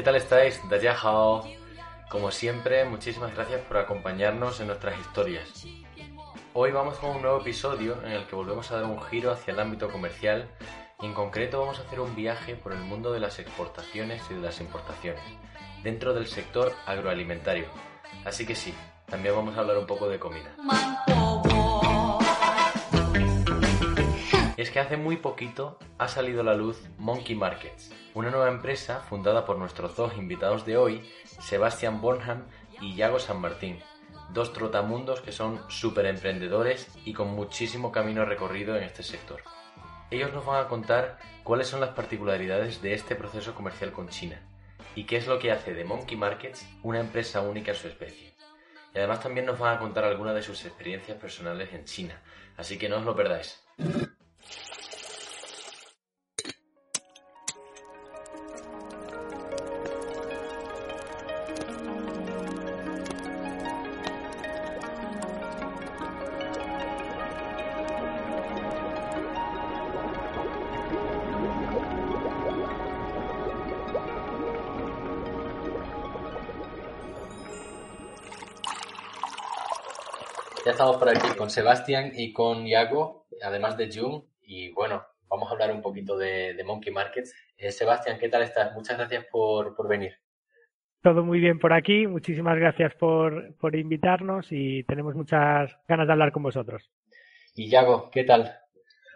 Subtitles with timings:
[0.00, 0.60] ¿Qué tal estáis?
[0.68, 1.44] Dayahao.
[2.08, 5.66] Como siempre, muchísimas gracias por acompañarnos en nuestras historias.
[6.52, 9.52] Hoy vamos con un nuevo episodio en el que volvemos a dar un giro hacia
[9.52, 10.48] el ámbito comercial
[11.02, 14.34] y en concreto vamos a hacer un viaje por el mundo de las exportaciones y
[14.34, 15.22] de las importaciones,
[15.82, 17.66] dentro del sector agroalimentario.
[18.24, 18.74] Así que sí,
[19.06, 20.54] también vamos a hablar un poco de comida.
[24.56, 29.00] Es que hace muy poquito ha salido a la luz Monkey Markets, una nueva empresa
[29.00, 32.46] fundada por nuestros dos invitados de hoy, Sebastian Bornham
[32.78, 33.80] y Yago San Martín,
[34.34, 39.40] dos trotamundos que son súper emprendedores y con muchísimo camino recorrido en este sector.
[40.10, 44.40] Ellos nos van a contar cuáles son las particularidades de este proceso comercial con China
[44.96, 48.34] y qué es lo que hace de Monkey Markets una empresa única en su especie.
[48.92, 52.20] Y además también nos van a contar algunas de sus experiencias personales en China,
[52.56, 53.62] así que no os lo perdáis.
[80.64, 85.48] Ya estamos por aquí con Sebastián y con Iago, además de Jung, y bueno, vamos
[85.48, 87.34] a hablar un poquito de, de Monkey Markets.
[87.56, 88.74] Eh, Sebastián, ¿qué tal estás?
[88.74, 90.12] Muchas gracias por, por venir.
[91.02, 92.06] Todo muy bien por aquí.
[92.06, 96.90] Muchísimas gracias por, por invitarnos y tenemos muchas ganas de hablar con vosotros.
[97.54, 98.52] Y Yago, ¿qué tal?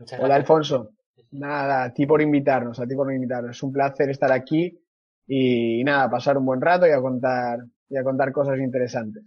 [0.00, 0.92] Muchas Hola, Alfonso.
[1.32, 3.50] Nada, a ti por invitarnos, a ti por invitarnos.
[3.50, 4.80] Es un placer estar aquí
[5.26, 7.58] y nada, pasar un buen rato y a contar,
[7.90, 9.24] y a contar cosas interesantes.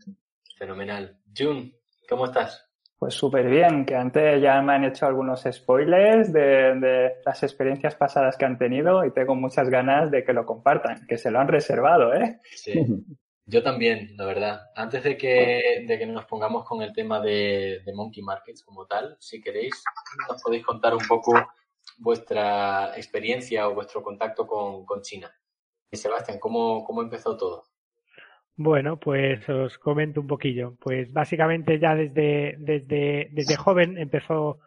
[0.58, 1.16] Fenomenal.
[1.38, 1.72] Jun,
[2.08, 2.68] ¿cómo estás?
[2.98, 7.96] Pues súper bien, que antes ya me han hecho algunos spoilers de, de, las experiencias
[7.96, 11.40] pasadas que han tenido y tengo muchas ganas de que lo compartan, que se lo
[11.40, 12.40] han reservado, ¿eh?
[12.56, 12.74] Sí,
[13.46, 14.62] yo también, la verdad.
[14.76, 18.88] Antes de que, de que nos pongamos con el tema de, de Monkey Markets como
[18.88, 19.84] tal, si queréis,
[20.28, 21.34] nos podéis contar un poco
[22.00, 25.32] vuestra experiencia o vuestro contacto con, con China.
[25.90, 27.64] Y Sebastián, ¿cómo, ¿cómo empezó todo?
[28.60, 30.76] Bueno, pues os comento un poquillo.
[30.80, 34.60] Pues básicamente ya desde, desde, desde joven empezó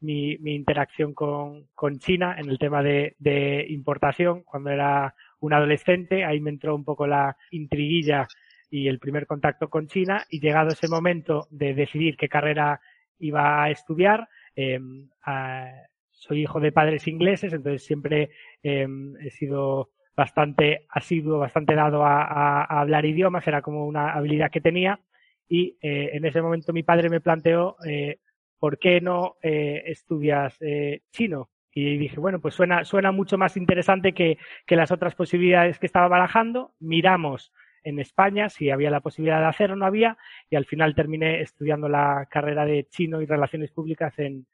[0.00, 4.42] mi, mi interacción con, con, China en el tema de, de, importación.
[4.42, 8.28] Cuando era un adolescente, ahí me entró un poco la intriguilla
[8.70, 10.26] y el primer contacto con China.
[10.28, 12.80] Y llegado ese momento de decidir qué carrera
[13.18, 14.78] iba a estudiar, eh,
[15.24, 15.72] a,
[16.10, 18.30] soy hijo de padres ingleses, entonces siempre
[18.62, 18.86] eh,
[19.20, 24.50] he sido bastante asiduo, bastante dado a, a, a, hablar idiomas, era como una habilidad
[24.50, 25.00] que tenía
[25.48, 28.18] y eh, en ese momento mi padre me planteó eh,
[28.58, 31.50] ¿por qué no eh, estudias eh, chino?
[31.72, 35.86] Y dije, bueno, pues suena, suena mucho más interesante que, que las otras posibilidades que
[35.86, 36.72] estaba barajando.
[36.80, 37.52] Miramos
[37.84, 40.18] en España si había la posibilidad de hacer o no había
[40.50, 44.48] y al final terminé estudiando la carrera de chino y relaciones públicas en,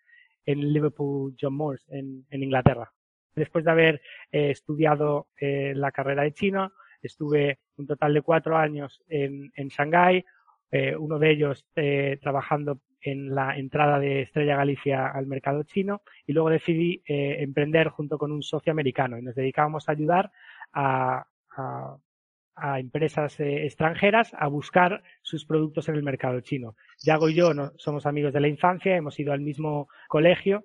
[0.44, 2.92] en Liverpool John Moores, en, en Inglaterra.
[3.34, 6.72] Después de haber eh, estudiado eh, la carrera de chino,
[7.02, 10.24] estuve un total de cuatro años en, en Shanghái,
[10.70, 11.66] eh, uno de ellos
[12.20, 18.16] trabajando en la entrada de Estrella Galicia al mercado chino y luego decidí emprender junto
[18.18, 20.32] con un socio americano y nos dedicábamos a ayudar
[20.72, 21.96] a, a,
[22.56, 26.74] a empresas extranjeras a buscar sus productos en el mercado chino.
[27.04, 30.64] Yago y yo no, somos amigos de la infancia, hemos ido al mismo colegio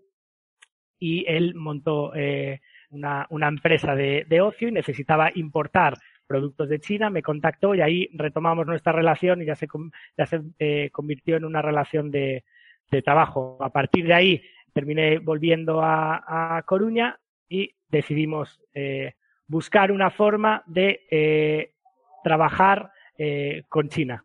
[1.00, 2.62] y él montó eh,
[2.92, 7.82] una, una, empresa de, de, ocio y necesitaba importar productos de China, me contactó y
[7.82, 9.68] ahí retomamos nuestra relación y ya se,
[10.18, 12.44] ya se eh, convirtió en una relación de,
[12.92, 13.58] de, trabajo.
[13.62, 14.42] A partir de ahí
[14.74, 19.16] terminé volviendo a, a Coruña y decidimos eh,
[19.48, 21.74] buscar una forma de eh,
[22.24, 24.24] trabajar eh, con China.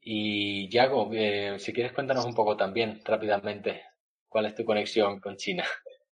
[0.00, 1.10] Y Yago,
[1.58, 3.82] si quieres cuéntanos un poco también rápidamente
[4.36, 5.64] ¿Cuál es tu conexión con China?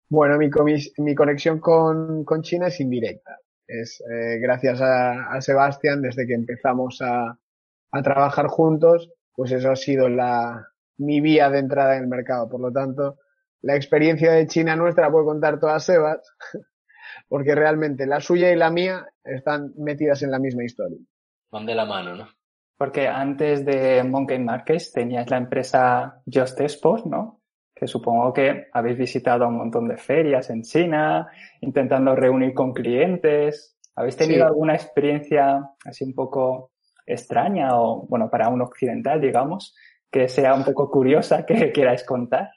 [0.07, 0.49] Bueno, mi,
[0.99, 3.37] mi conexión con, con, China es indirecta.
[3.67, 7.37] Es eh, gracias a, a, Sebastián, desde que empezamos a,
[7.91, 10.65] a, trabajar juntos, pues eso ha sido la,
[10.99, 12.47] mi vía de entrada en el mercado.
[12.47, 13.17] Por lo tanto,
[13.61, 16.25] la experiencia de China nuestra la puedo contar toda Sebas,
[17.27, 20.99] porque realmente la suya y la mía están metidas en la misma historia.
[21.51, 22.29] Van de la mano, ¿no?
[22.77, 27.42] Porque antes de Monkey Markets tenías la empresa Just Expos, ¿no?
[27.83, 31.27] Que supongo que habéis visitado un montón de ferias en China,
[31.59, 33.77] intentando reunir con clientes.
[33.93, 36.71] ¿Habéis tenido alguna experiencia así un poco
[37.05, 39.75] extraña o, bueno, para un occidental, digamos,
[40.09, 42.51] que sea un poco curiosa que queráis contar?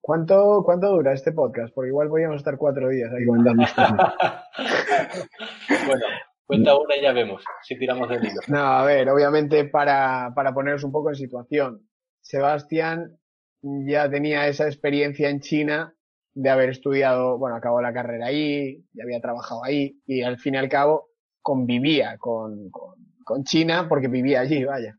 [0.00, 1.74] ¿Cuánto, ¿Cuánto dura este podcast?
[1.74, 3.62] Porque igual podríamos estar cuatro días ahí comentando
[5.86, 6.06] bueno,
[6.46, 8.40] cuenta una y ya vemos si tiramos del hilo.
[8.48, 11.86] No, a ver, obviamente para, para poneros un poco en situación.
[12.22, 13.18] Sebastián
[13.62, 15.94] ya tenía esa experiencia en China
[16.34, 20.54] de haber estudiado, bueno, acabó la carrera ahí, ya había trabajado ahí y al fin
[20.54, 21.08] y al cabo
[21.40, 24.98] convivía con, con, China porque vivía allí, vaya.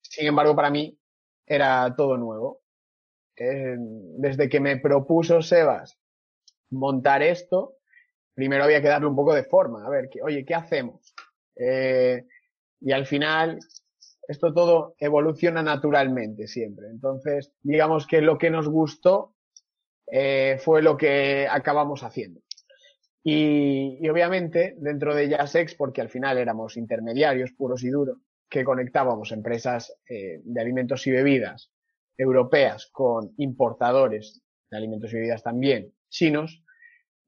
[0.00, 0.98] Sin embargo, para mí
[1.46, 2.60] era todo nuevo.
[3.36, 3.76] Eh,
[4.18, 5.98] desde que me propuso Sebas
[6.70, 7.76] montar esto,
[8.34, 11.14] primero había que darle un poco de forma, a ver, que, oye, ¿qué hacemos?
[11.56, 12.26] Eh,
[12.80, 13.58] y al final,
[14.30, 16.86] esto todo evoluciona naturalmente siempre.
[16.88, 19.34] Entonces, digamos que lo que nos gustó
[20.06, 22.40] eh, fue lo que acabamos haciendo.
[23.24, 28.18] Y, obviamente dentro de Jasex, porque al final éramos intermediarios puros y duros,
[28.48, 31.72] que conectábamos empresas eh, de alimentos y bebidas
[32.16, 34.40] europeas con importadores
[34.70, 36.62] de alimentos y bebidas también chinos,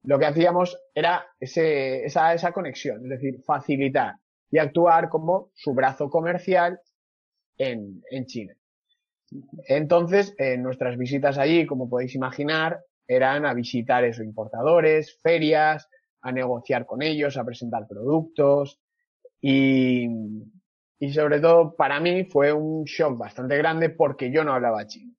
[0.04, 4.14] lo que hacíamos era esa, esa conexión, es decir, facilitar
[4.52, 6.81] y actuar como su brazo comercial
[7.62, 8.55] en, en China.
[9.69, 15.88] Entonces, en nuestras visitas allí, como podéis imaginar, eran a visitar esos importadores, ferias,
[16.23, 18.81] a negociar con ellos, a presentar productos
[19.41, 20.06] y,
[20.99, 25.14] y sobre todo para mí fue un shock bastante grande porque yo no hablaba chino.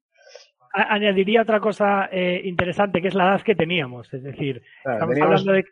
[0.73, 5.51] Añadiría otra cosa eh, interesante que es la edad que teníamos, es decir, estamos hablando
[5.51, 5.65] de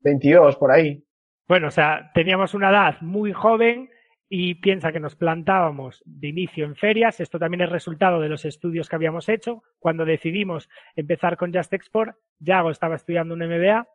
[0.00, 1.04] 22 por ahí.
[1.46, 3.90] Bueno, o sea, teníamos una edad muy joven
[4.28, 7.20] y piensa que nos plantábamos de inicio en ferias.
[7.20, 9.62] Esto también es resultado de los estudios que habíamos hecho.
[9.78, 13.88] Cuando decidimos empezar con Just Export, Yago estaba estudiando un MBA,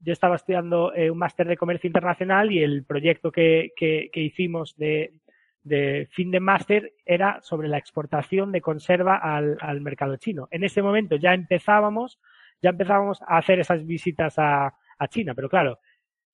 [0.00, 4.76] yo estaba estudiando eh, un máster de comercio internacional y el proyecto que, que, hicimos
[4.76, 5.14] de,
[5.62, 10.48] de, fin de máster era sobre la exportación de conserva al, mercado chino.
[10.50, 12.20] En ese momento ya empezábamos,
[12.60, 14.74] ya empezábamos a hacer esas visitas a
[15.08, 15.78] China, pero claro,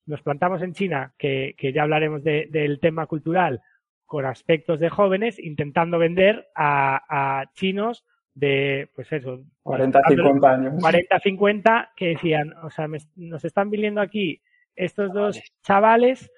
[0.07, 3.61] nos plantamos en China, que, ya hablaremos del tema cultural,
[4.07, 8.05] con aspectos de jóvenes, intentando vender a, chinos
[8.35, 10.75] de, pues eso, 40, 50 años.
[10.81, 14.41] 40, 50, que decían, o sea, nos están viniendo aquí
[14.75, 16.31] estos dos chavales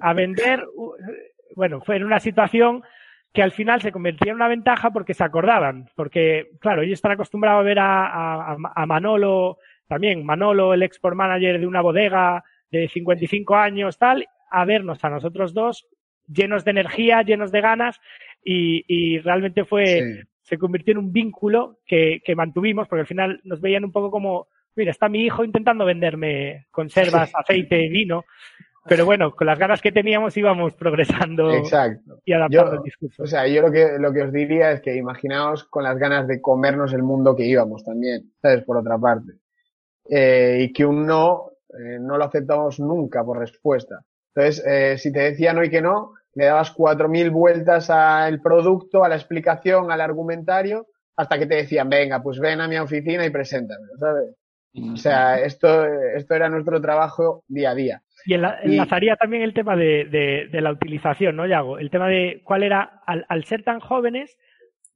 [0.00, 0.64] a vender,
[1.56, 2.82] bueno, fue en una situación
[3.32, 7.12] que al final se convertía en una ventaja porque se acordaban, porque, claro, ellos están
[7.12, 12.88] acostumbrados a ver a, a Manolo, también Manolo, el export manager de una bodega, de
[12.88, 15.88] 55 años, tal, a vernos a nosotros dos
[16.26, 18.00] llenos de energía, llenos de ganas
[18.42, 23.84] y, realmente fue, se convirtió en un vínculo que, mantuvimos porque al final nos veían
[23.84, 28.24] un poco como, mira, está mi hijo intentando venderme conservas, aceite, vino.
[28.86, 31.52] Pero bueno, con las ganas que teníamos íbamos progresando
[32.24, 33.24] y adaptando el discurso.
[33.24, 36.26] O sea, yo lo que, lo que os diría es que imaginaos con las ganas
[36.26, 38.64] de comernos el mundo que íbamos también, ¿sabes?
[38.64, 39.34] Por otra parte.
[40.08, 44.00] Eh, y que un no eh, no lo aceptamos nunca por respuesta.
[44.34, 48.40] Entonces, eh, si te decía no y que no, le dabas cuatro mil vueltas al
[48.40, 50.86] producto, a la explicación, al argumentario,
[51.16, 54.36] hasta que te decían, venga, pues ven a mi oficina y preséntame, ¿sabes?
[54.92, 58.02] O sea, esto, esto era nuestro trabajo día a día.
[58.24, 61.78] Y enlazaría también el tema de, la utilización, ¿no, Yago?
[61.78, 64.38] El tema de cuál era, al, ser tan jóvenes,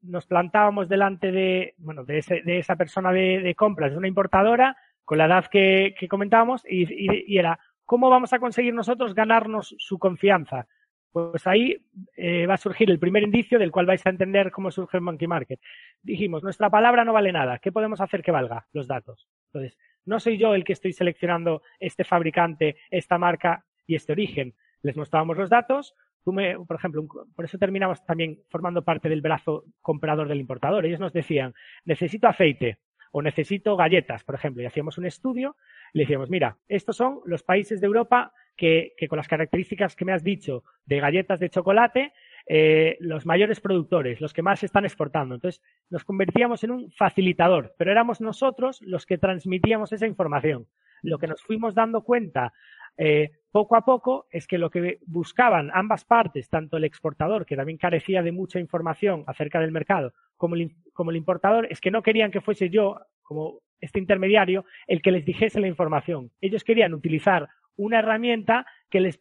[0.01, 4.77] nos plantábamos delante de, bueno, de, de esa persona de, de compras, de una importadora,
[5.05, 10.67] con la edad que, comentábamos y, era, ¿cómo vamos a conseguir nosotros ganarnos su confianza?
[11.13, 11.77] Pues ahí
[12.17, 15.03] eh, va a surgir el primer indicio del cual vais a entender cómo surge el
[15.03, 15.61] Monkey Market.
[16.03, 17.59] Dijimos, nuestra palabra no vale nada.
[17.59, 18.67] ¿Qué podemos hacer que valga?
[18.73, 19.29] Los datos.
[19.53, 24.55] Entonces, no soy yo el que estoy seleccionando este fabricante, esta marca y este origen.
[24.83, 25.95] Les mostrábamos los datos.
[26.25, 30.85] Tú me, por ejemplo, por eso terminamos también formando parte del brazo comprador del importador.
[30.85, 32.79] Ellos nos decían, necesito aceite
[33.17, 35.55] o necesito galletas, por ejemplo, y hacíamos un estudio,
[35.93, 40.13] le decíamos, mira, estos son los países de Europa que, con las características que me
[40.13, 42.13] has dicho de galletas de chocolate,
[42.49, 45.37] eh, los mayores productores, los que más están exportando.
[45.37, 50.67] Entonces, nos convertíamos en un facilitador, pero éramos nosotros los que transmitíamos esa información.
[51.01, 52.53] Lo que nos fuimos dando cuenta
[52.97, 57.55] eh, poco a poco es que lo que buscaban ambas partes, tanto el exportador, que
[57.55, 61.91] también carecía de mucha información acerca del mercado, como el, como el importador, es que
[61.91, 66.31] no querían que fuese yo, como este intermediario, el que les dijese la información.
[66.41, 69.19] Ellos querían utilizar una herramienta que les,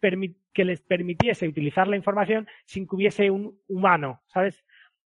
[0.54, 4.64] que les permitiese utilizar la información sin que hubiese un humano, ¿sabes?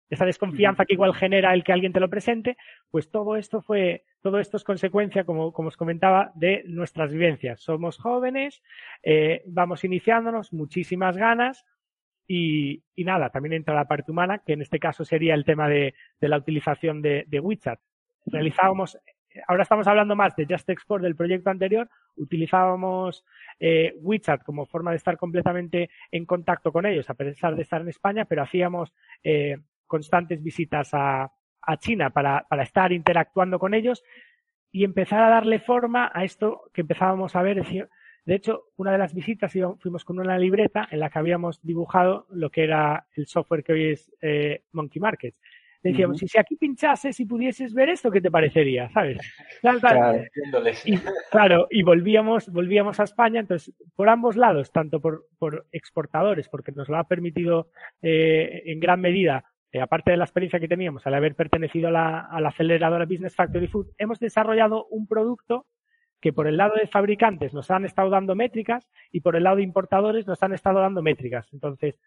[0.10, 2.58] Esa desconfianza que igual genera el que alguien te lo presente,
[2.92, 7.62] pues todo esto fue todo esto es consecuencia, como, como os comentaba, de nuestras vivencias.
[7.62, 8.64] Somos jóvenes,
[9.04, 11.64] eh, vamos iniciándonos, muchísimas ganas
[12.27, 15.67] y, y, nada, también entra la parte humana, que en este caso sería el tema
[15.67, 17.79] de, de la utilización de, de WeChat.
[18.25, 18.98] Realizábamos
[19.48, 23.25] ahora estamos hablando más de Just Export del proyecto anterior, utilizábamos
[23.60, 27.82] eh, WeChat como forma de estar completamente en contacto con ellos, a pesar de estar
[27.82, 33.74] en España, pero hacíamos eh, constantes visitas a, a China para, para, estar interactuando con
[33.74, 34.03] ellos
[34.72, 37.62] y empezar a darle forma a esto que empezábamos a ver.
[38.25, 42.25] De hecho, una de las visitas fuimos con una libreta en la que habíamos dibujado
[42.32, 45.36] lo que era el software que hoy es eh, Monkey Market.
[45.84, 46.29] Decíamos, uh -huh.
[46.29, 48.89] si aquí pinchases y pudieses ver esto, ¿qué te parecería?
[48.89, 49.20] ¿Sabes?
[49.62, 50.24] Claro, claro.
[50.84, 50.98] Y,
[51.29, 56.72] claro, y volvíamos, volvíamos a España, entonces, por ambos lados, tanto por, por exportadores, porque
[56.72, 57.70] nos lo ha permitido
[58.01, 61.91] eh, en gran medida, eh, aparte de la experiencia que teníamos al haber pertenecido a
[61.91, 65.67] la, a la aceleradora Business Factory Food, hemos desarrollado un producto
[66.25, 69.58] que por el lado de fabricantes nos han estado dando métricas y por el lado
[69.58, 71.48] de importadores nos han estado dando métricas.
[71.53, 72.00] Entonces,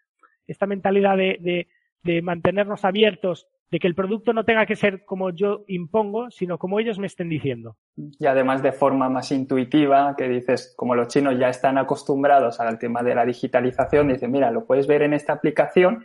[0.45, 1.67] esta mentalidad de,
[2.03, 6.57] de, mantenernos abiertos de que el producto no tenga que ser como yo impongo, sino
[6.57, 7.77] como ellos me estén diciendo.
[7.95, 12.77] Y además de forma más intuitiva, que dices, como los chinos ya están acostumbrados al
[12.77, 16.03] tema de la digitalización, dicen, mira, lo puedes ver en esta aplicación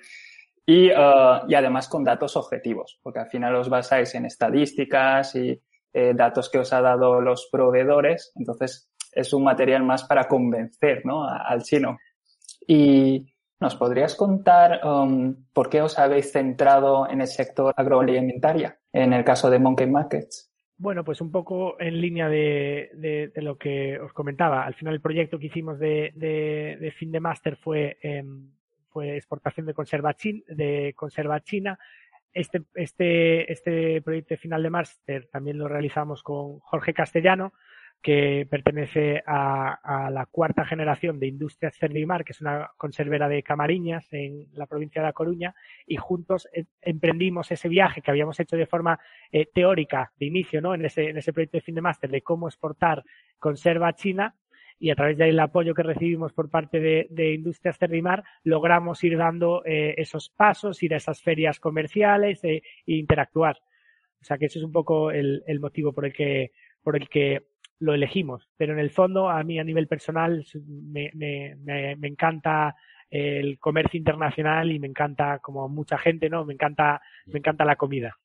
[0.65, 5.61] y, uh, y además con datos objetivos, porque al final os basáis en estadísticas y
[5.95, 11.07] eh, datos que os ha dado los proveedores, entonces es un material más para convencer
[11.07, 11.27] ¿no?
[11.27, 11.97] al chino.
[12.67, 13.35] Y,
[13.65, 19.25] ¿Nos podrías contar um, por qué os habéis centrado en el sector agroalimentaria en el
[19.25, 20.53] caso de Monkey Markets?
[20.77, 24.67] Bueno, pues un poco en línea de, de, lo que os comentaba.
[24.67, 28.23] Al final el proyecto que hicimos de, de fin de máster fue, eh,
[28.91, 31.79] fue exportación de conserva, chin, de conserva china.
[32.35, 37.53] Este, este, este proyecto final de máster también lo realizamos con Jorge Castellano,
[38.03, 43.43] que pertenece a, a, la cuarta generación de Industrias Cervimar, que es una conservera de
[43.43, 45.55] Camariñas en la provincia de A Coruña,
[45.87, 49.01] y juntos eh, emprendimos ese viaje que habíamos hecho de forma
[49.33, 50.75] eh, teórica de inicio, ¿no?
[50.75, 53.05] En ese, en ese proyecto de fin de máster de cómo exportar
[53.39, 54.35] conserva a China,
[54.79, 59.17] y a través del apoyo que recibimos por parte de, de Industrias Cervimar, logramos ir
[59.17, 63.57] dando eh, esos pasos, ir a esas ferias comerciales e, e interactuar.
[64.21, 66.53] O sea que ese es un poco el, el motivo por el que,
[66.83, 67.47] por el que
[67.79, 68.49] lo elegimos.
[68.57, 72.75] Pero en el fondo, a mí a nivel personal, me, me, me, me encanta
[73.11, 76.45] el comercio internacional y me encanta, como mucha gente, ¿no?
[76.45, 78.17] Me encanta, me encanta la comida.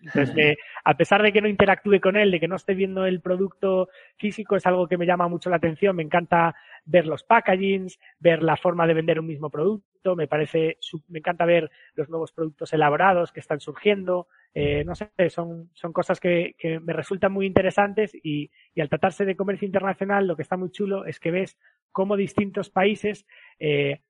[0.00, 3.06] Entonces, me, a pesar de que no interactúe con él, de que no esté viendo
[3.06, 5.96] el producto físico, es algo que me llama mucho la atención.
[5.96, 10.16] Me encanta ver los packagings, ver la forma de vender un mismo producto.
[10.16, 10.78] Me parece,
[11.08, 14.28] me encanta ver los nuevos productos elaborados que están surgiendo.
[14.54, 18.88] Eh, no sé, son, son cosas que, que me resultan muy interesantes y, y, al
[18.88, 21.58] tratarse de comercio internacional, lo que está muy chulo es que ves
[21.92, 23.26] cómo distintos países
[23.58, 24.00] eh,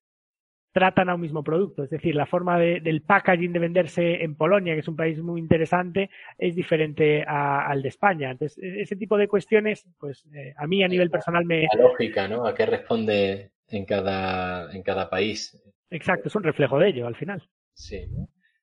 [0.72, 1.84] tratan a un mismo producto.
[1.84, 5.18] Es decir, la forma de, del packaging de venderse en Polonia, que es un país
[5.18, 8.30] muy interesante, es diferente a, al de España.
[8.30, 11.66] Entonces, e-, ese tipo de cuestiones, pues eh, a mí a nivel personal me...
[11.74, 12.46] La lógica, ¿no?
[12.46, 15.60] ¿A qué responde en cada, en cada país?
[15.90, 17.42] Exacto, es un reflejo de ello al final.
[17.72, 18.06] Sí.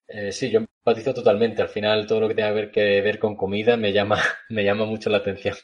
[0.08, 1.62] Eh, sí, yo empatizo totalmente.
[1.62, 4.64] Al final, todo lo que tenga que ver, que ver con comida me llama, me
[4.64, 5.56] llama mucho la atención.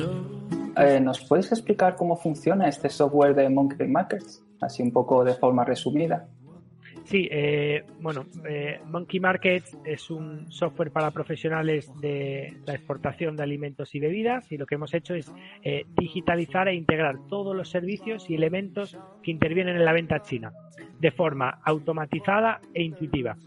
[0.00, 4.44] Eh, ¿Nos puedes explicar cómo funciona este software de Monkey Markets?
[4.60, 6.28] Así un poco de forma resumida.
[7.08, 13.42] Sí, eh, bueno, eh, Monkey Markets es un software para profesionales de la exportación de
[13.42, 17.70] alimentos y bebidas y lo que hemos hecho es eh, digitalizar e integrar todos los
[17.70, 20.52] servicios y elementos que intervienen en la venta china
[21.00, 23.38] de forma automatizada e intuitiva.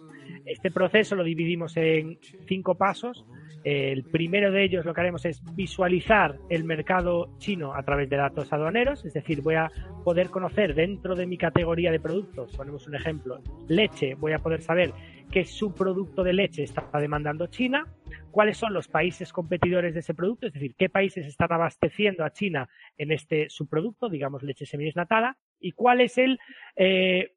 [0.43, 2.17] Este proceso lo dividimos en
[2.47, 3.27] cinco pasos.
[3.63, 8.17] El primero de ellos lo que haremos es visualizar el mercado chino a través de
[8.17, 9.71] datos aduaneros, es decir, voy a
[10.03, 14.61] poder conocer dentro de mi categoría de productos, ponemos un ejemplo, leche, voy a poder
[14.61, 14.93] saber
[15.31, 17.85] qué subproducto de leche está demandando China,
[18.31, 22.31] cuáles son los países competidores de ese producto, es decir, qué países están abasteciendo a
[22.31, 26.39] China en este subproducto, digamos leche semidesnatada, y cuál es el
[26.75, 27.33] eh,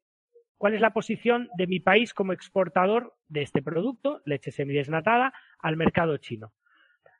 [0.57, 5.77] cuál es la posición de mi país como exportador de este producto, leche semidesnatada, al
[5.77, 6.53] mercado chino.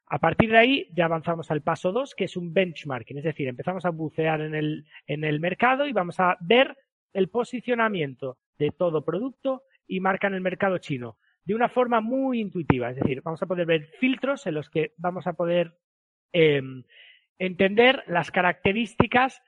[0.08, 3.48] A partir de ahí ya avanzamos al paso 2, que es un benchmarking, es decir,
[3.48, 6.78] empezamos a bucear en el, en el mercado y vamos a ver
[7.14, 11.18] el posicionamiento de todo producto y marca en el mercado chino.
[11.44, 12.90] de una forma muy intuitiva.
[12.90, 15.78] Es decir, vamos a poder ver filtros en los que vamos a poder
[16.34, 16.84] em,
[17.38, 19.44] entender las características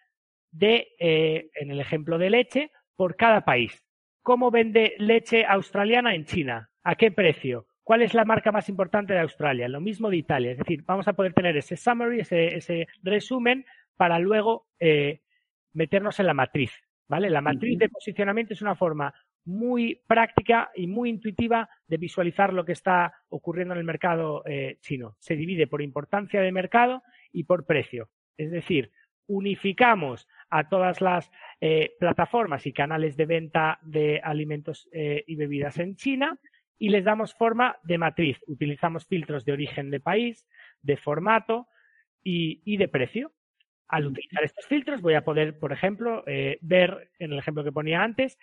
[0.51, 3.83] de, eh, en el ejemplo de leche, por cada país.
[4.21, 6.69] ¿Cómo vende leche australiana en China?
[6.83, 7.65] ¿A qué precio?
[7.87, 9.69] ¿Cuál es la marca más importante de Australia?
[9.69, 10.51] Lo mismo de Italia.
[10.51, 13.65] Es decir, vamos a poder tener ese summary, ese, resumen,
[13.95, 15.21] para luego eh,
[15.71, 16.73] meternos en la matriz.
[17.07, 17.29] ¿Vale?
[17.29, 19.13] La matriz de posicionamiento es una forma
[19.45, 24.79] muy práctica y muy intuitiva de visualizar lo que está ocurriendo en el mercado eh,
[24.81, 25.15] chino.
[25.19, 28.09] Se divide por importancia de mercado y por precio.
[28.35, 28.91] Es decir,
[29.27, 35.95] unificamos a todas las eh, plataformas y canales de venta de alimentos y bebidas en
[35.95, 36.37] China
[36.79, 38.37] y les damos forma de matriz.
[38.47, 40.47] Utilizamos filtros de origen de país,
[40.81, 41.67] de formato
[42.23, 43.31] y, de precio.
[43.89, 47.71] Al utilizar estos filtros voy a poder, por ejemplo, eh, ver en el ejemplo que
[47.71, 48.37] ponía antes,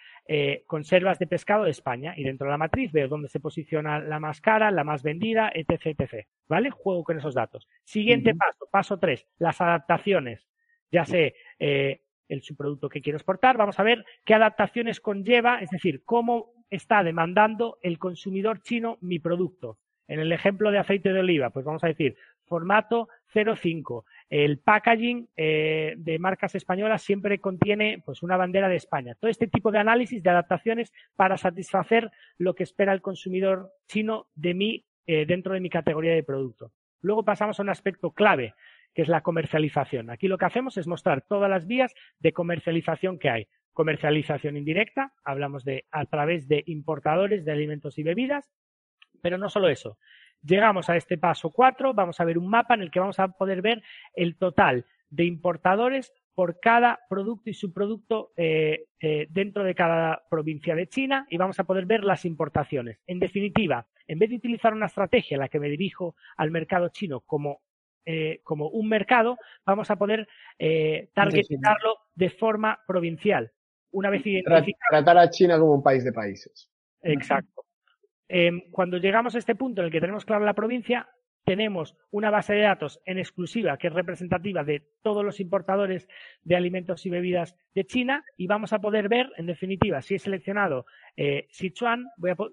[0.66, 4.20] conservas de pescado de España y dentro de la matriz veo dónde se posiciona la
[4.20, 5.98] más cara, la más vendida, etc.
[5.98, 6.26] etc.
[6.48, 6.70] ¿Vale?
[6.70, 7.68] Juego con esos datos.
[7.84, 10.48] Siguiente paso, paso 3, las adaptaciones
[10.94, 15.70] ya sé eh, el subproducto que quiero exportar, vamos a ver qué adaptaciones conlleva, es
[15.70, 19.78] decir, cómo está demandando el consumidor chino mi producto.
[20.06, 22.16] En el ejemplo de aceite de oliva, pues vamos a decir
[22.46, 24.04] formato 0,5.
[24.28, 29.14] El packaging eh, de marcas españolas siempre contiene pues una bandera de España.
[29.14, 34.26] Todo este tipo de análisis, de adaptaciones para satisfacer lo que espera el consumidor chino
[34.34, 36.70] de mí eh, dentro de mi categoría de producto.
[37.00, 38.54] Luego pasamos a un aspecto clave,
[38.94, 40.10] que es la comercialización.
[40.10, 43.48] Aquí lo que hacemos es mostrar todas las vías de comercialización que hay.
[43.74, 48.50] Comercialización indirecta, hablamos de a través de importadores de alimentos y bebidas,
[49.20, 49.98] pero no solo eso.
[50.42, 53.28] Llegamos a este paso 4, vamos a ver un mapa en el que vamos a
[53.28, 53.82] poder ver
[54.14, 60.74] el total de importadores por cada producto y subproducto eh, eh, dentro de cada provincia
[60.74, 63.00] de China y vamos a poder ver las importaciones.
[63.06, 66.88] En definitiva, en vez de utilizar una estrategia en la que me dirijo al mercado
[66.88, 67.60] chino como
[68.06, 70.28] eh, como un mercado, vamos a poder
[70.58, 73.50] eh, targetarlo de forma provincial.
[73.94, 74.90] Una vez identificado.
[74.90, 76.70] Tratar a China como un país de países.
[77.02, 77.64] Exacto.
[78.28, 81.08] Em, cuando llegamos a este punto en el que tenemos clara la provincia,
[81.44, 86.08] tenemos una base de datos en exclusiva que es representativa de todos los importadores
[86.42, 90.18] de alimentos y bebidas de China y vamos a poder ver, en definitiva, si he
[90.18, 92.06] seleccionado eh, Sichuan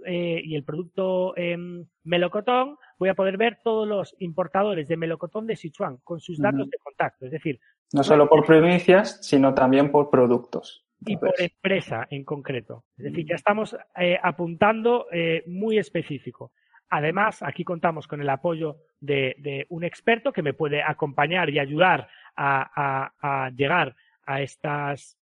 [0.06, 5.48] eh, y el producto em, melocotón, voy a poder ver todos los importadores de melocotón
[5.48, 7.26] de Sichuan con sus datos de contacto.
[7.26, 7.60] Es decir,
[7.94, 10.86] no solo por provincias, sino también por productos.
[11.06, 12.84] Y por empresa en concreto.
[12.98, 15.08] Es decir, ya estamos eh, apuntando
[15.48, 16.52] muy específico.
[16.92, 22.10] Además, aquí contamos con el apoyo de, un experto que me puede acompañar y ayudar
[22.36, 25.18] a, llegar a estas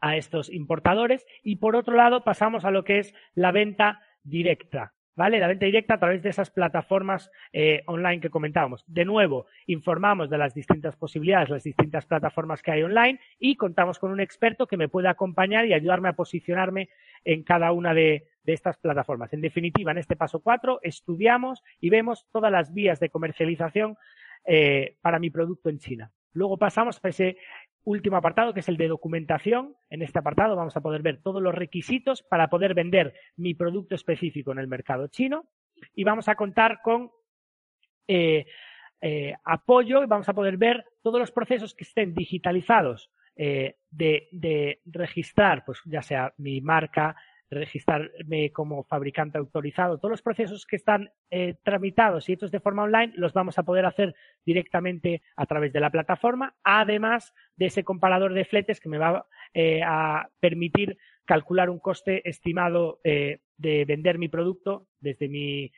[0.00, 4.94] a estos importadores y por otro lado pasamos a lo que es la venta directa.
[5.18, 5.40] ¿Vale?
[5.40, 8.84] La venta directa a través de esas plataformas eh, online que comentábamos.
[8.86, 13.98] De nuevo, informamos de las distintas posibilidades, las distintas plataformas que hay online y contamos
[13.98, 16.90] con un experto que me puede acompañar y ayudarme a posicionarme
[17.24, 19.32] en cada una de, estas plataformas.
[19.32, 23.96] En definitiva, en este paso 4 estudiamos y vemos todas las vías de comercialización
[24.44, 26.12] eh, para mi producto en China.
[26.32, 27.38] Luego pasamos a ese
[27.84, 29.74] último apartado, que es el de documentación.
[29.90, 33.94] En este apartado vamos a poder ver todos los requisitos para poder vender mi producto
[33.94, 35.48] específico en el mercado chino
[35.94, 37.10] y vamos a contar con
[38.06, 38.46] eh,
[39.00, 43.76] eh, apoyo y vamos a poder ver todos los procesos que estén digitalizados de,
[44.32, 47.14] de, registrar, pues ya sea mi marca,
[47.50, 49.98] registrarme como fabricante autorizado.
[49.98, 53.62] Todos los procesos que están eh, tramitados y hechos de forma online los vamos a
[53.62, 58.88] poder hacer directamente a través de la plataforma, además de ese comparador de fletes que
[58.88, 65.28] me va eh, a permitir calcular un coste estimado eh, de vender mi producto desde
[65.28, 65.72] mi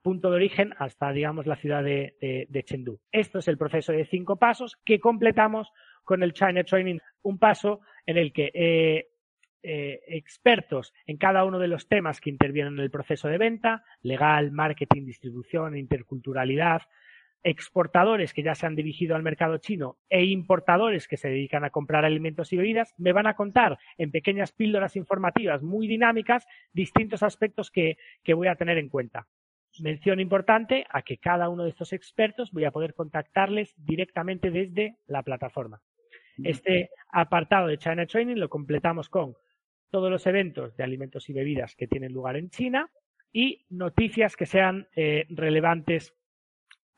[0.00, 2.16] punto de origen hasta, digamos, la ciudad de,
[2.48, 2.98] de Chengdu.
[3.12, 5.70] Esto es el proceso de cinco pasos que completamos
[6.04, 9.08] con el China Training, un paso en el que eh,
[9.62, 14.50] expertos en cada uno de los temas que intervienen en el proceso de venta, legal,
[14.50, 16.82] marketing, distribución, interculturalidad,
[17.42, 21.70] exportadores que ya se han dirigido al mercado chino e importadores que se dedican a
[21.70, 27.22] comprar alimentos y bebidas, me van a contar en pequeñas píldoras informativas muy dinámicas distintos
[27.22, 29.26] aspectos que, que voy a tener en cuenta.
[29.80, 34.98] Mención importante a que cada uno de estos expertos voy a poder contactarles directamente desde
[35.06, 35.80] la plataforma.
[36.44, 39.34] Este apartado de China Training lo completamos con
[39.92, 42.90] todos los eventos de alimentos y bebidas que tienen lugar en China
[43.30, 46.14] y noticias que sean eh, relevantes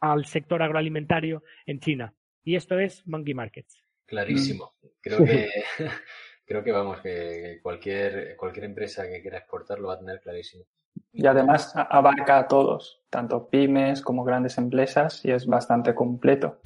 [0.00, 2.14] al sector agroalimentario en China.
[2.44, 3.83] Y esto es Monkey Markets.
[4.07, 4.74] Clarísimo.
[5.00, 5.50] Creo que
[6.46, 10.64] creo que vamos, que cualquier, cualquier empresa que quiera exportar lo va a tener clarísimo.
[11.12, 16.61] Y además abarca a todos, tanto pymes como grandes empresas, y es bastante completo.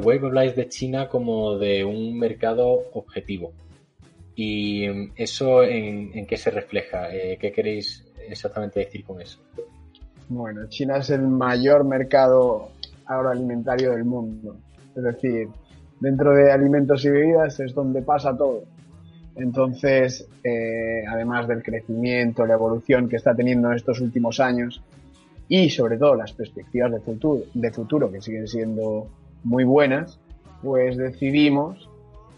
[0.00, 3.52] Vuestra web habláis de China como de un mercado objetivo.
[4.34, 7.14] ¿Y eso en, qué se refleja?
[7.14, 9.38] Eh, ¿Qué queréis exactamente decir con eso?
[10.28, 12.70] Bueno, China es el mayor mercado
[13.06, 14.56] agroalimentario del mundo.
[14.94, 15.48] Es decir,
[16.00, 18.64] dentro de alimentos y bebidas es donde pasa todo.
[19.36, 24.82] Entonces, eh, además del crecimiento, la evolución que está teniendo en estos últimos años
[25.48, 29.06] y sobre todo las perspectivas de futuro, de futuro que siguen siendo
[29.46, 30.18] muy buenas,
[30.62, 31.88] pues decidimos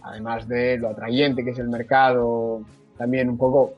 [0.08, 2.62] además de lo atrayente que es el mercado,
[2.96, 3.74] también un poco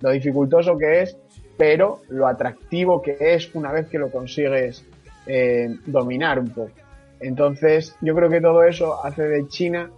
[0.00, 1.16] lo dificultoso que es,
[1.56, 4.84] pero lo atractivo que es una vez que lo consigues
[5.26, 6.72] eh, dominar un poco.
[7.20, 9.90] Entonces, yo creo que todo eso hace de China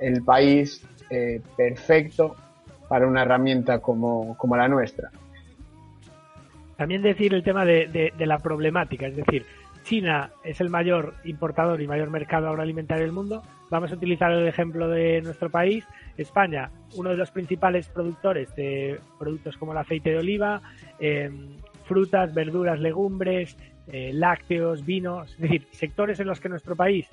[0.00, 2.36] el país eh, perfecto
[2.88, 5.10] para una herramienta como, la nuestra.
[6.76, 9.44] También decir el tema de, de la problemática, es decir,
[9.82, 13.42] China es el mayor importador y mayor mercado agroalimentario del mundo.
[13.70, 15.84] Vamos a utilizar el ejemplo de nuestro país.
[16.16, 20.60] España, uno de los principales productores de productos como el aceite de oliva,
[20.98, 23.56] em, frutas, verduras, legumbres,
[23.88, 27.08] eh, lácteos, vinos, es decir, sectores en los que nuestro país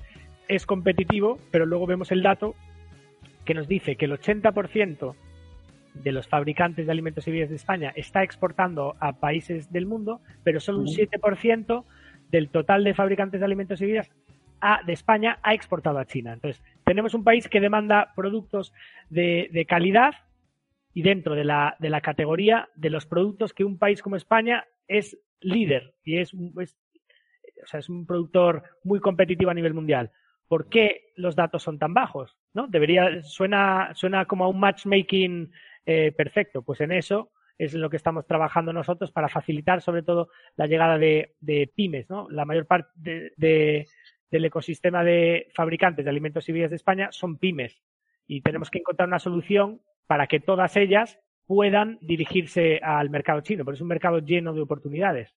[0.48, 2.54] es competitivo, pero luego vemos el dato
[3.44, 5.14] que nos dice que el 80%
[5.94, 10.20] de los fabricantes de alimentos y bebidas de España está exportando a países del mundo,
[10.44, 11.84] pero solo un 7%
[12.30, 14.10] del total de fabricantes de alimentos y bebidas
[14.84, 16.32] de España ha exportado a China.
[16.32, 18.72] Entonces, tenemos un país que demanda productos
[19.08, 20.14] de, calidad
[20.92, 24.66] y dentro de la, de la, categoría de los productos que un país como España
[24.86, 26.76] es líder y es, es,
[27.62, 30.10] o sea, es un productor muy competitivo a nivel mundial.
[30.48, 32.36] ¿Por qué los datos son tan bajos?
[32.52, 32.66] ¿No?
[32.66, 35.52] Debería, suena, suena como a un matchmaking
[35.86, 36.62] eh, perfecto.
[36.62, 40.96] Pues en eso es lo que estamos trabajando nosotros para facilitar sobre todo la llegada
[40.96, 41.36] de,
[41.74, 42.06] pymes.
[42.30, 42.90] La mayor parte
[43.36, 43.86] de,
[44.30, 47.82] del ecosistema de fabricantes de alimentos y bebidas de España son pymes
[48.26, 53.62] y tenemos que encontrar una solución para que todas ellas puedan dirigirse al mercado chino,
[53.62, 55.34] porque es un mercado lleno de oportunidades.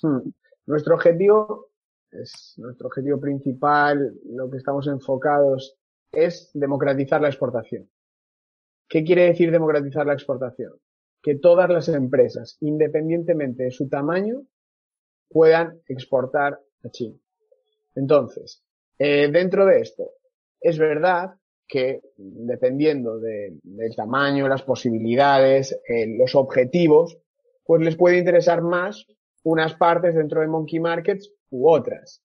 [0.00, 0.30] Hmm.
[0.66, 1.70] Nuestro objetivo
[2.12, 5.76] es nuestro objetivo principal, lo que estamos enfocados
[6.12, 7.90] es democratizar la exportación.
[8.88, 10.72] ¿Qué quiere decir democratizar la exportación?
[11.24, 14.42] Que todas las empresas, independientemente de su tamaño,
[15.30, 17.16] puedan exportar a China.
[17.94, 18.62] Entonces,
[18.98, 20.10] eh, dentro de esto,
[20.60, 21.30] es verdad
[21.66, 27.18] que dependiendo del tamaño, las posibilidades, eh, los objetivos,
[27.64, 29.06] pues les puede interesar más
[29.44, 32.22] unas partes dentro de Monkey Markets u otras.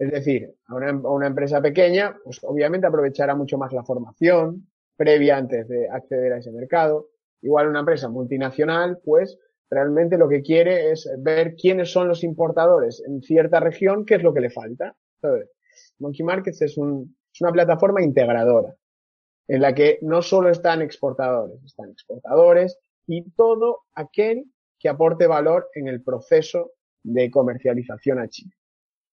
[0.00, 4.68] Es decir, a una, a una, empresa pequeña, pues obviamente aprovechará mucho más la formación
[4.96, 7.11] previa antes de acceder a ese mercado.
[7.42, 13.02] Igual una empresa multinacional, pues realmente lo que quiere es ver quiénes son los importadores
[13.06, 14.94] en cierta región, qué es lo que le falta.
[15.98, 18.74] Monkey Markets es, una plataforma integradora
[19.48, 24.44] en la que no solo están exportadores, están exportadores y todo aquel
[24.78, 28.54] que aporte valor en el proceso de comercialización a China.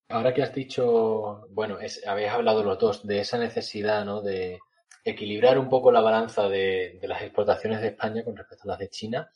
[0.08, 4.22] Ahora que has dicho, bueno, habéis hablado los dos de esa necesidad, ¿no?
[4.22, 4.58] De,
[5.04, 8.88] equilibrar un poco la balanza de, las exportaciones de España con respecto a las de
[8.88, 9.30] China.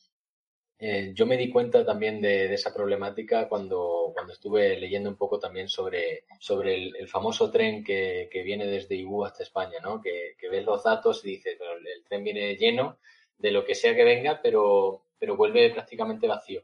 [0.78, 5.38] Eh, yo me di cuenta también de, esa problemática cuando, cuando estuve leyendo un poco
[5.38, 10.00] también sobre, sobre el, famoso tren que, viene desde Ibu hasta España, ¿no?
[10.00, 12.98] Que, ves los datos y dices, pero el, tren viene lleno
[13.38, 16.62] de lo que sea que venga, pero, pero vuelve prácticamente vacío.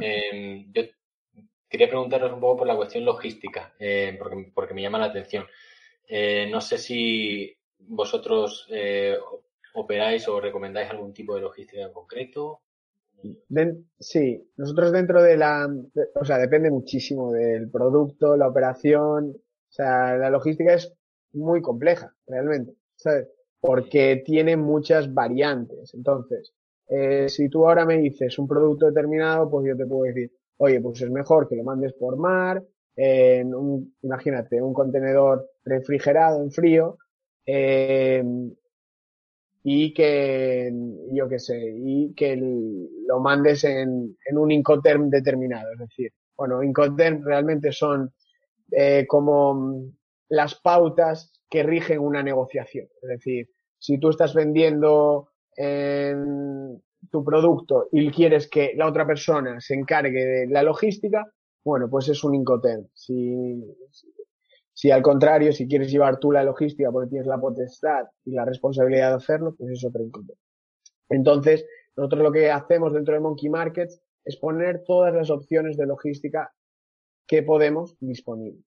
[0.00, 0.82] Em, yo
[1.68, 5.46] quería preguntaros un poco por la cuestión logística, eh, porque, porque me llama la atención.
[6.06, 9.16] Eh, no sé si ¿Vosotros eh,
[9.74, 12.60] operáis o recomendáis algún tipo de logística en concreto?
[13.98, 15.68] sí, nosotros dentro de la,
[16.14, 20.94] o sea, depende muchísimo del producto, la operación, o sea, la logística es
[21.32, 23.28] muy compleja, realmente, ¿sabes?
[23.60, 25.94] Porque tiene muchas variantes.
[25.94, 26.54] Entonces,
[26.88, 30.80] eh, si tú ahora me dices un producto determinado, pues yo te puedo decir, oye,
[30.80, 32.64] pues es mejor que lo mandes por mar,
[32.96, 36.98] en un, imagínate, un contenedor refrigerado en frío,
[37.50, 38.22] eh,
[39.64, 40.70] y que,
[41.12, 45.72] yo qué sé, y que lo mandes en, en, un Incoterm determinado.
[45.72, 48.12] Es decir, bueno, Incoterm realmente son
[48.70, 49.82] eh, como
[50.28, 52.86] las pautas que rigen una negociación.
[53.00, 55.30] Es decir, si tú estás vendiendo
[57.10, 61.24] tu producto y quieres que la otra persona se encargue de la logística,
[61.64, 62.86] bueno, pues es un Incoterm.
[62.92, 63.34] Si
[64.92, 69.10] al contrario, si quieres llevar tú la logística porque tienes la potestad y la responsabilidad
[69.10, 70.38] de hacerlo, pues es otro Incoterm.
[71.08, 75.86] Entonces, nosotros lo que hacemos dentro de Monkey Markets es poner todas las opciones de
[75.86, 76.52] logística
[77.26, 78.64] que podemos disponibles.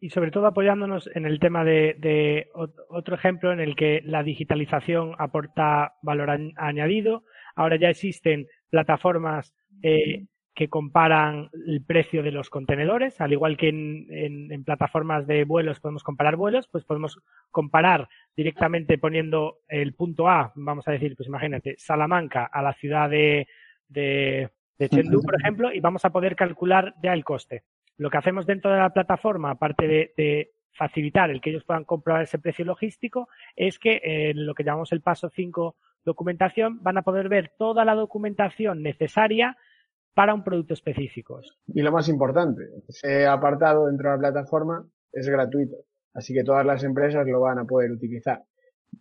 [0.00, 2.48] Y sobre todo apoyándonos en el tema de,
[2.88, 7.24] otro ejemplo en el que la digitalización aporta valor añadido.
[7.54, 13.68] Ahora ya existen plataformas eh, que comparan el precio de los contenedores, al igual que
[13.68, 17.18] en, plataformas de vuelos podemos comparar vuelos, pues podemos
[17.50, 23.10] comparar directamente poniendo el punto A, vamos a decir, pues imagínate, Salamanca a la ciudad
[23.10, 23.48] de,
[23.88, 24.48] de,
[24.88, 27.64] Chengdu, por ejemplo, y vamos a poder calcular ya el coste.
[27.96, 32.22] Lo que hacemos dentro de la plataforma, aparte de, facilitar el que ellos puedan comprobar
[32.22, 37.02] ese precio logístico, es que en lo que llamamos el paso 5 documentación van a
[37.02, 39.56] poder ver toda la documentación necesaria
[40.14, 41.40] para un producto específico.
[41.66, 45.76] Y lo más importante, ese apartado dentro de la plataforma es gratuito,
[46.14, 48.42] así que todas las empresas lo van a poder utilizar.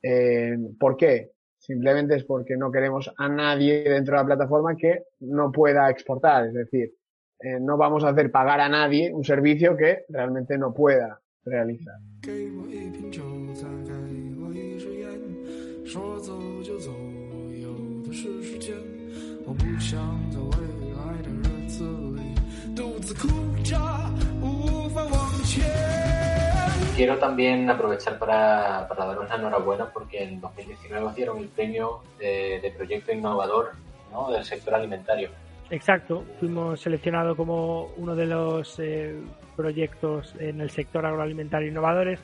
[0.02, 1.32] Eh, ¿Por qué?
[1.58, 6.48] Simplemente es porque no queremos a nadie dentro de la plataforma que no pueda exportar,
[6.48, 6.94] es decir,
[7.40, 11.96] eh, no vamos a hacer pagar a nadie un servicio que realmente no pueda realizar.
[26.96, 32.02] Quiero también aprovechar para, para daros la enhorabuena porque en 2019 os dieron el premio
[32.20, 33.72] de, proyecto innovador
[34.32, 35.30] del sector alimentario.
[35.72, 39.16] Exacto, fuimos seleccionados como uno de los eh,
[39.56, 42.20] proyectos en el sector agroalimentario innovadores.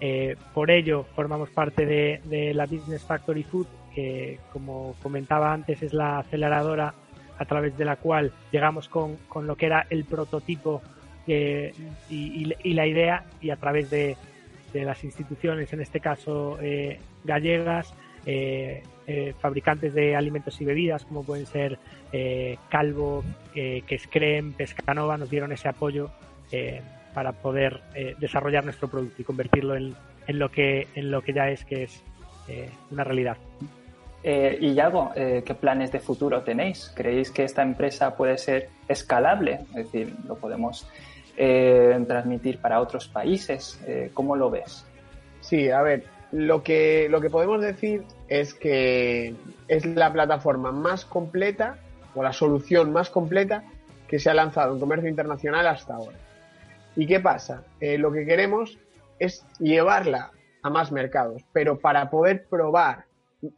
[0.00, 5.82] Eh, por ello, formamos parte de, de, la Business Factory Food, que como comentaba antes
[5.82, 6.94] es la aceleradora
[7.38, 10.82] a través de la cual llegamos con, con lo que era el prototipo
[11.26, 11.72] y,
[12.10, 14.16] y, la idea y a través de,
[14.72, 17.94] de las instituciones, en este caso eh, gallegas,
[18.26, 21.78] eh, eh, fabricantes de alimentos y bebidas como pueden ser
[22.68, 26.10] Calvo, que es Crem, Pescanova, nos dieron ese apoyo
[27.14, 27.80] para poder
[28.18, 29.94] desarrollar nuestro producto y convertirlo en,
[30.26, 32.02] en, lo que, en lo que ya es, que es
[32.90, 33.38] una realidad.
[34.24, 36.92] Eh, y Yago, eh, ¿qué planes de futuro tenéis?
[36.94, 39.60] ¿Creéis que esta empresa puede ser escalable?
[39.70, 40.86] Es decir, ¿lo podemos
[41.36, 43.80] eh, transmitir para otros países?
[43.86, 44.84] Eh, ¿Cómo lo ves?
[45.40, 49.34] Sí, a ver, lo que, lo que podemos decir es que
[49.66, 51.78] es la plataforma más completa
[52.14, 53.64] o la solución más completa
[54.06, 56.18] que se ha lanzado en comercio internacional hasta ahora.
[56.94, 57.64] ¿Y qué pasa?
[57.80, 58.78] lo que queremos
[59.18, 60.30] es llevarla
[60.62, 63.06] a más mercados, pero para poder probar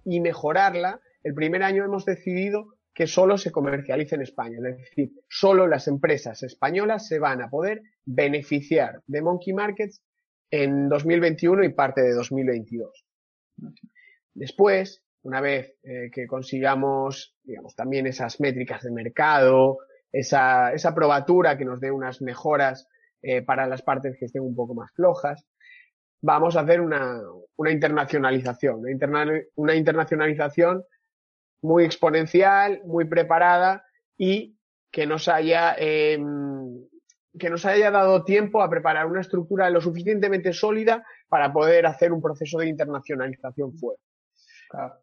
[0.05, 4.59] y mejorarla, el primer año hemos decidido que solo se comercialice en España.
[4.59, 10.03] Es decir, solo las empresas españolas se van a poder beneficiar de Monkey Markets
[10.51, 13.05] en 2021 y parte de 2022.
[14.35, 19.79] Después, una vez eh, que consigamos, digamos, también esas métricas de mercado,
[20.13, 22.89] esa, esa probatura que nos dé unas mejoras
[23.23, 25.45] eh, para las partes que estén un poco más flojas,
[26.25, 27.21] vamos a hacer una,
[27.57, 28.83] una internacionalización,
[29.57, 30.85] una, internacionalización
[31.61, 33.85] muy exponencial, muy preparada
[34.17, 34.57] y
[34.91, 36.83] que nos haya em,
[37.39, 42.13] que nos haya dado tiempo a preparar una estructura lo suficientemente sólida para poder hacer
[42.13, 44.03] un proceso de internacionalización fuerte.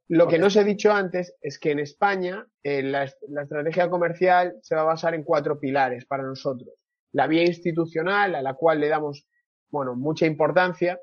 [0.07, 3.89] Lo que no os he dicho antes es que en España eh, la, la, estrategia
[3.89, 6.73] comercial se va a basar en cuatro pilares para nosotros.
[7.13, 9.27] La vía institucional, a la cual le damos
[9.71, 10.99] bueno, mucha importancia,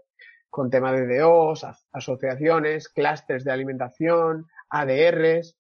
[0.50, 5.56] con temas de DOs, asociaciones, clústeres de alimentación, ADRs,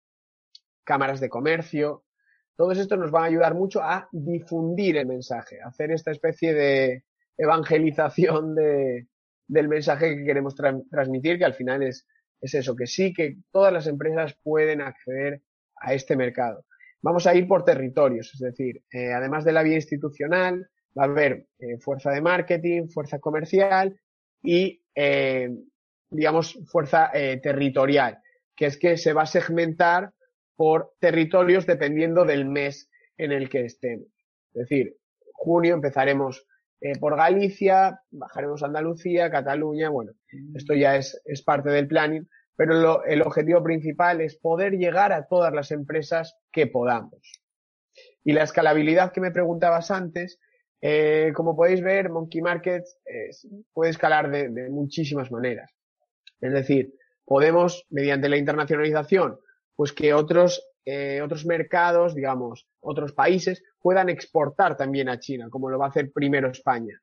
[0.83, 2.05] cámaras de comercio.
[2.55, 6.53] Todos estos nos van a ayudar mucho a difundir el mensaje, a hacer esta especie
[6.53, 7.03] de
[7.37, 9.07] evangelización de,
[9.47, 12.07] del mensaje que queremos transmitir, que al final es,
[12.41, 15.41] es eso, que sí, que todas las empresas pueden acceder
[15.75, 16.65] a este mercado.
[17.01, 21.05] Vamos a ir por territorios, es decir, eh, además de la vía institucional, va a
[21.05, 23.95] haber eh, fuerza de marketing, fuerza comercial
[24.47, 25.49] y, eh,
[26.09, 28.19] digamos, fuerza eh, territorial,
[28.55, 30.13] que es que se va a segmentar
[30.55, 34.07] por territorios dependiendo del mes en el que estemos.
[34.53, 34.95] Es decir,
[35.33, 36.47] junio empezaremos
[36.79, 40.13] eh, por Galicia, bajaremos a Andalucía, Cataluña, bueno,
[40.55, 45.11] esto ya es, es parte del planning, pero lo, el objetivo principal es poder llegar
[45.11, 47.43] a todas las empresas que podamos.
[48.23, 50.39] Y la escalabilidad que me preguntabas antes,
[50.81, 52.83] eh, como podéis ver, Monkey Market
[53.73, 55.71] puede escalar de, muchísimas maneras.
[56.39, 56.93] Es decir,
[57.25, 59.39] podemos, mediante la internacionalización,
[59.75, 65.69] pues que otros, eh, otros mercados, digamos, otros países puedan exportar también a China, como
[65.69, 66.99] lo va a hacer primero España.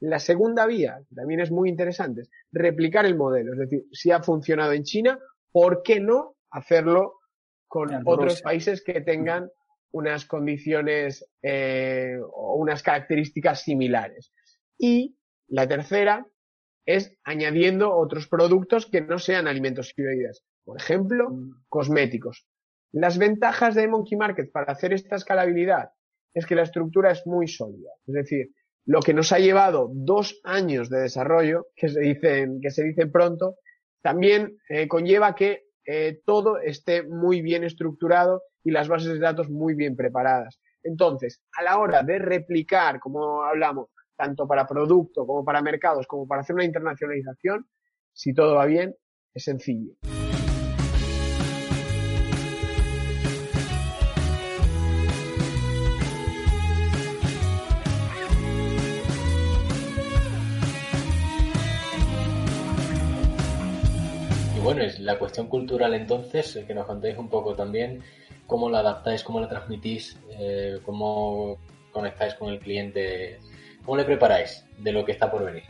[0.00, 3.54] La segunda vía, que también es muy interesante, es replicar el modelo.
[3.54, 5.18] Es decir, si ha funcionado en China,
[5.52, 7.20] ¿por qué no hacerlo
[7.66, 9.50] con otros países que tengan
[9.92, 14.32] unas condiciones eh, o unas características similares?
[14.78, 15.16] Y
[15.48, 16.26] la tercera
[16.86, 20.44] es añadiendo otros productos que no sean alimentos y bebidas.
[20.64, 21.64] Por ejemplo, mm.
[21.68, 22.46] cosméticos.
[22.92, 25.90] Las ventajas de Monkey Market para hacer esta escalabilidad
[26.32, 27.90] es que la estructura es muy sólida.
[28.06, 28.50] Es decir,
[28.84, 33.06] lo que nos ha llevado dos años de desarrollo, que se dicen, que se dice
[33.06, 33.56] pronto,
[34.02, 39.48] también eh, conlleva que eh, todo esté muy bien estructurado y las bases de datos
[39.48, 40.60] muy bien preparadas.
[40.82, 46.26] Entonces, a la hora de replicar, como hablamos, tanto para producto como para mercados, como
[46.26, 47.64] para hacer una internacionalización,
[48.12, 48.92] si todo va bien,
[49.32, 49.92] es sencillo.
[64.66, 68.02] Bueno, es la cuestión cultural entonces, que nos contéis un poco también
[68.46, 71.58] cómo la adaptáis, cómo la transmitís, eh, cómo
[71.92, 73.38] conectáis con el cliente
[73.86, 75.62] ¿Cómo le preparáis de lo que está por venir?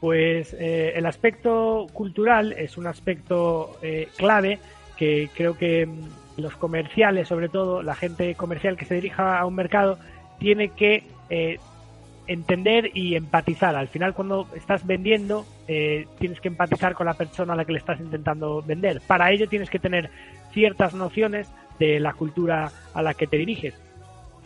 [0.00, 4.58] Pues eh, el aspecto cultural es un aspecto eh, clave
[4.96, 9.44] que creo que mm, los comerciales, sobre todo la gente comercial que se dirija a
[9.44, 9.98] un mercado,
[10.38, 11.58] tiene que eh,
[12.30, 13.74] entender y empatizar.
[13.74, 17.78] Al final, cuando estás vendiendo, tienes que empatizar con la persona a la que le
[17.78, 19.00] estás intentando vender.
[19.06, 20.10] Para ello tienes que tener
[20.52, 23.74] ciertas nociones de la cultura a la que te diriges.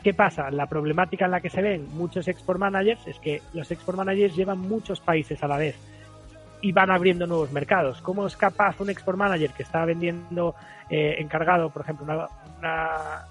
[0.02, 0.50] ¿Qué pasa?
[0.50, 4.36] La problemática en la que se ven muchos export managers es que los export managers
[4.36, 5.76] llevan muchos países a la vez
[6.60, 8.00] y van abriendo nuevos mercados.
[8.00, 10.54] ¿Cómo es capaz un export manager que está vendiendo
[10.88, 13.26] eh, encargado, por ejemplo, una,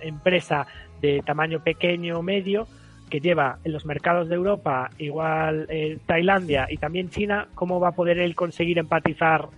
[0.00, 0.66] empresa
[1.00, 2.66] de tamaño pequeño o medio
[3.10, 7.88] que lleva en los mercados de Europa, igual eh, Tailandia y también China, cómo va
[7.88, 9.48] a poder él conseguir empatizar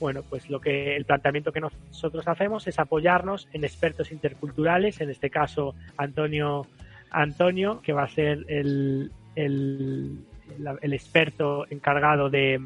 [0.00, 5.08] bueno, pues lo que el planteamiento que nosotros hacemos es apoyarnos en expertos interculturales, en
[5.08, 6.66] este caso Antonio
[7.14, 10.26] Antonio, que va a ser el, el,
[10.92, 12.60] experto encargado de,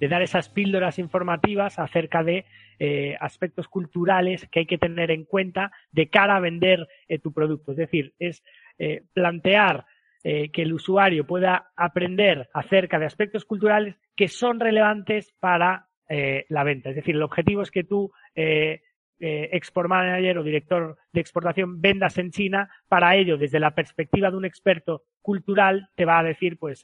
[0.00, 2.44] dar esas píldoras informativas acerca de
[2.78, 7.32] eh, aspectos culturales que hay que tener en cuenta de cara a vender eh, tu
[7.32, 7.72] producto.
[7.72, 8.42] Es decir, es
[8.78, 9.86] eh, plantear
[10.24, 16.64] que el usuario pueda aprender acerca de aspectos culturales que son relevantes para eh, la
[16.64, 16.90] venta.
[16.90, 18.82] Es decir, el objetivo es que tú, eh,
[19.20, 22.68] eh, export manager o director de exportación, vendas en China.
[22.88, 26.82] Para ello, desde la perspectiva de un experto cultural, te va a decir, pues,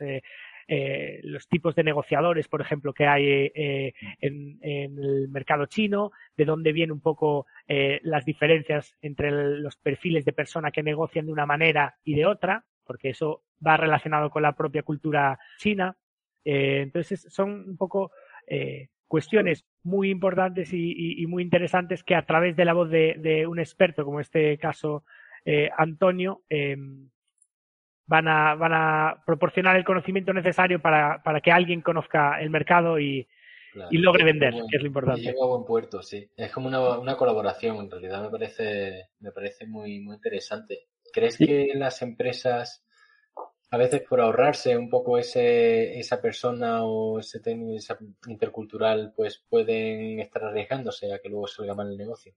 [1.24, 6.92] los tipos de negociadores, por ejemplo, que hay en, el mercado chino, de dónde vienen
[6.92, 12.14] un poco las diferencias entre los perfiles de persona que negocian de una manera y
[12.14, 15.96] de otra, porque eso va relacionado con la propia cultura china.
[16.44, 18.12] entonces, son un poco
[19.10, 24.04] cuestiones muy importantes y, muy interesantes que a través de la voz de, un experto,
[24.04, 25.02] como este caso
[25.44, 27.08] eh, Antonio, em,
[28.10, 33.26] van, a, van a proporcionar el conocimiento necesario para, que alguien conozca el mercado y,
[33.92, 35.20] logre vender, que es lo importante.
[35.20, 36.28] Llega a buen puerto, sí.
[36.36, 40.88] Es como una, colaboración, en realidad me parece, me parece muy, muy interesante.
[41.12, 42.84] ¿Crees que las empresas
[43.70, 47.96] a veces por ahorrarse un poco ese, esa persona o ese técnico,
[48.26, 52.34] intercultural, pues pueden estar arriesgándose a que luego salga mal el negocio.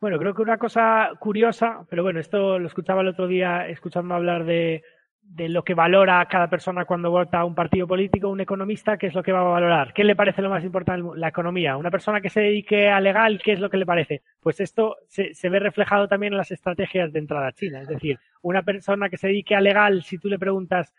[0.00, 4.14] Bueno, creo que una cosa curiosa, pero bueno, esto lo escuchaba el otro día escuchando
[4.14, 4.84] hablar de,
[5.34, 9.06] de lo que valora cada persona cuando vota a un partido político, un economista, ¿qué
[9.06, 9.92] es lo que va a valorar?
[9.92, 11.08] ¿Qué le parece lo más importante?
[11.16, 11.76] La economía.
[11.76, 14.22] Una persona que se dedique a legal, ¿qué es lo que le parece?
[14.40, 17.80] Pues esto se, se, ve reflejado también en las estrategias de entrada a China.
[17.80, 20.92] Es decir, una persona que se dedique a legal, si tú le preguntas,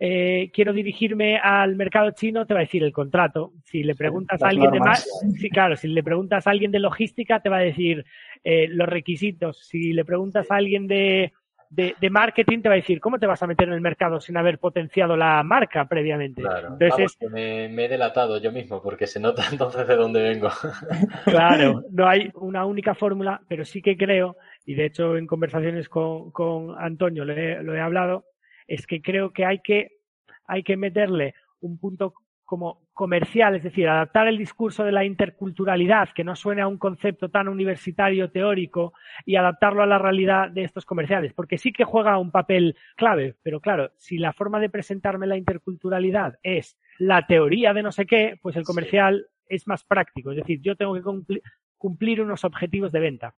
[0.00, 3.52] eh, quiero dirigirme al mercado chino, te va a decir el contrato.
[3.64, 6.78] Si le preguntas a alguien de más, sí, claro, si le preguntas a alguien de
[6.78, 8.04] logística, te va a decir
[8.44, 9.58] eh, los requisitos.
[9.66, 11.32] Si le preguntas a alguien de
[11.70, 14.36] de, marketing te va a decir, ¿cómo te vas a meter en el mercado sin
[14.36, 16.42] haber potenciado la marca previamente?
[16.42, 20.48] Claro, entonces, me, he delatado yo mismo porque se nota entonces de dónde vengo.
[21.24, 25.88] claro, no hay una única fórmula, pero sí que creo, y de hecho en conversaciones
[25.88, 28.24] con, con Antonio lo he, lo he hablado,
[28.66, 29.98] es que creo que hay que,
[30.46, 32.14] hay que meterle un punto
[32.48, 36.78] como comercial, es decir, adaptar el discurso de la interculturalidad, que no suene a un
[36.78, 38.94] concepto tan universitario teórico,
[39.26, 43.36] y adaptarlo a la realidad de estos comerciales, porque sí que juega un papel clave,
[43.42, 48.06] pero claro, si la forma de presentarme la interculturalidad es la teoría de no sé
[48.06, 50.30] qué, pues el comercial es más práctico.
[50.30, 51.42] Es decir, yo tengo que
[51.76, 53.34] cumplir unos objetivos de venta.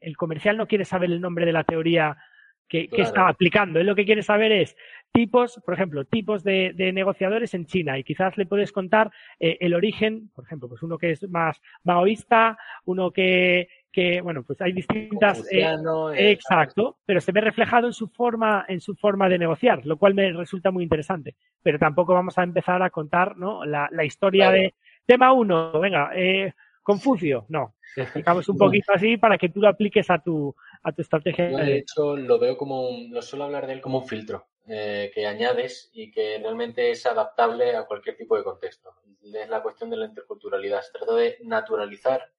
[0.00, 2.18] El comercial no quiere saber el nombre de la teoría
[2.70, 3.80] que, está aplicando.
[3.80, 4.76] Él lo que quiere saber es
[5.12, 9.10] tipos, por ejemplo, tipos de, negociadores en China y quizás le puedes contar
[9.40, 14.44] eh, el origen, por ejemplo, pues uno que es más maoísta, uno que, que bueno,
[14.44, 15.66] pues hay distintas, eh,
[16.14, 19.98] eh, exacto, pero se ve reflejado en su forma, en su forma de negociar, lo
[19.98, 21.34] cual me resulta muy interesante.
[21.62, 23.64] Pero tampoco vamos a empezar a contar, ¿no?
[23.64, 27.74] La, la historia de tema uno, venga, eh, Confucio, no.
[28.14, 31.50] Digamos un poquito así para que tú lo apliques a tu, a tu estrategia.
[31.50, 34.46] Yo, de hecho, lo veo como un, lo suelo hablar de él como un filtro
[34.68, 38.94] eh, que añades y que realmente es adaptable a cualquier tipo de contexto.
[39.22, 40.82] Es la cuestión de la interculturalidad.
[40.82, 42.30] Se trata de naturalizar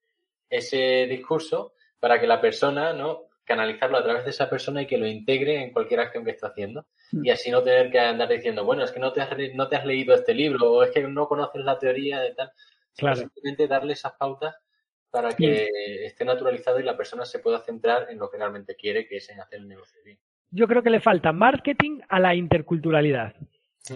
[0.50, 3.28] ese discurso para que la persona, ¿no?
[3.44, 6.48] canalizarlo a través de esa persona y que lo integre en cualquier acción que esté
[6.48, 6.86] haciendo.
[7.12, 7.26] Mm.
[7.26, 9.76] Y así no tener que andar diciendo, bueno, es que no te has, no te
[9.76, 12.52] has leído este libro o es que no conoces la teoría de tal.
[12.96, 13.18] Claro.
[13.18, 14.56] Simplemente darle esas pautas
[15.12, 15.68] para que
[16.06, 19.30] esté naturalizado y la persona se pueda centrar en lo que realmente quiere, que es
[19.30, 20.18] en hacer el negocio bien.
[20.50, 23.36] Yo creo que le falta marketing a la interculturalidad.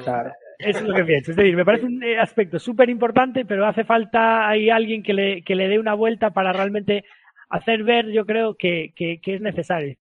[0.04, 0.34] Claro.
[0.58, 1.32] Eso es lo que pienso.
[1.32, 5.14] Es decir, me parece un eh, aspecto súper importante, pero hace falta ahí alguien que
[5.14, 7.06] le, que le dé una vuelta para realmente
[7.50, 9.98] hacer ver, yo creo, que, que, es necesario.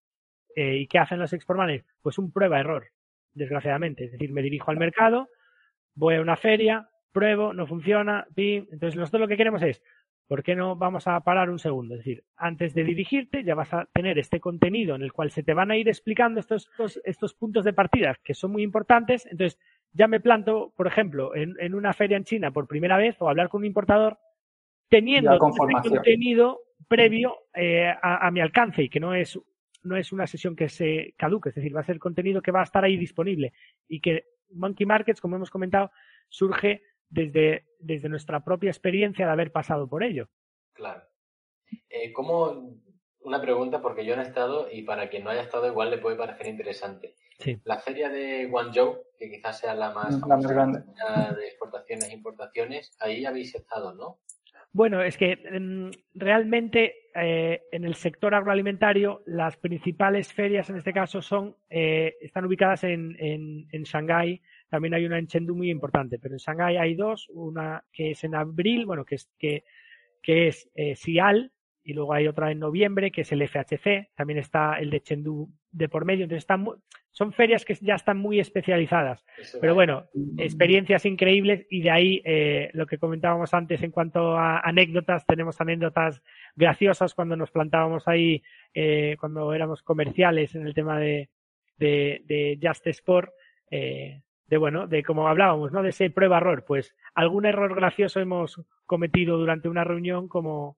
[0.56, 1.84] Eh, ¿Y qué hacen los exportmanes?
[2.02, 2.86] Pues un prueba-error,
[3.32, 4.04] desgraciadamente.
[4.04, 5.28] Es decir, me dirijo al mercado,
[5.94, 8.66] voy a una feria, pruebo, no funciona, pim.
[8.70, 9.82] Entonces, nosotros lo que queremos es
[10.26, 11.94] ¿Por qué no vamos a parar un segundo?
[11.94, 15.42] Es decir, antes de dirigirte ya vas a tener este contenido en el cual se
[15.42, 16.70] te van a ir explicando estos,
[17.04, 19.26] estos, puntos de partida que son muy importantes.
[19.26, 19.58] Entonces,
[19.92, 23.48] ya me planto, por ejemplo, en, una feria en China por primera vez o hablar
[23.48, 24.18] con un importador
[24.88, 29.38] teniendo este contenido previo eh, a, mi alcance y que no es,
[29.82, 32.60] no es una sesión que se caduque, es decir, va a ser contenido que va
[32.60, 33.52] a estar ahí disponible
[33.88, 35.90] y que Monkey Markets, como hemos comentado,
[36.28, 36.82] surge
[37.14, 40.28] desde, desde nuestra propia experiencia de haber pasado por ello.
[40.72, 41.02] Claro.
[41.88, 42.80] Eh, ¿Cómo,
[43.20, 45.98] una pregunta, porque yo no he estado y para quien no haya estado igual le
[45.98, 47.14] puede parecer interesante.
[47.38, 47.58] Sí.
[47.64, 52.14] La feria de Guangzhou, que quizás sea la más, la más grande de exportaciones e
[52.14, 54.20] importaciones, ahí habéis estado, ¿no?
[54.72, 60.92] Bueno, es que em, realmente eh, en el sector agroalimentario las principales ferias en este
[60.92, 64.42] caso son eh, están ubicadas en, en, en Shanghái
[64.74, 68.24] también hay una en Chengdu muy importante, pero en Shanghái hay dos, una que es
[68.24, 69.62] en abril, bueno, que es, que,
[70.20, 71.52] que es eh, Sial,
[71.84, 75.48] y luego hay otra en noviembre, que es el FHC, también está el de Chengdu
[75.70, 76.66] de por medio, entonces están,
[77.12, 79.24] son ferias que ya están muy especializadas.
[79.60, 80.06] Pero bueno,
[80.38, 85.60] experiencias increíbles y de ahí eh, lo que comentábamos antes en cuanto a anécdotas, tenemos
[85.60, 86.20] anécdotas
[86.56, 88.42] graciosas cuando nos plantábamos ahí,
[88.74, 91.28] eh, cuando éramos comerciales en el tema de,
[91.76, 93.30] de, de Just Sport.
[93.70, 95.82] Eh, de bueno, de como hablábamos, ¿no?
[95.82, 96.64] De ese prueba-error.
[96.66, 100.76] Pues algún error gracioso hemos cometido durante una reunión, como,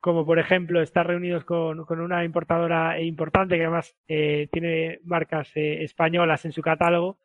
[0.00, 5.50] como por ejemplo estar reunidos con, con una importadora importante que además eh, tiene marcas
[5.54, 7.18] eh, españolas en su catálogo.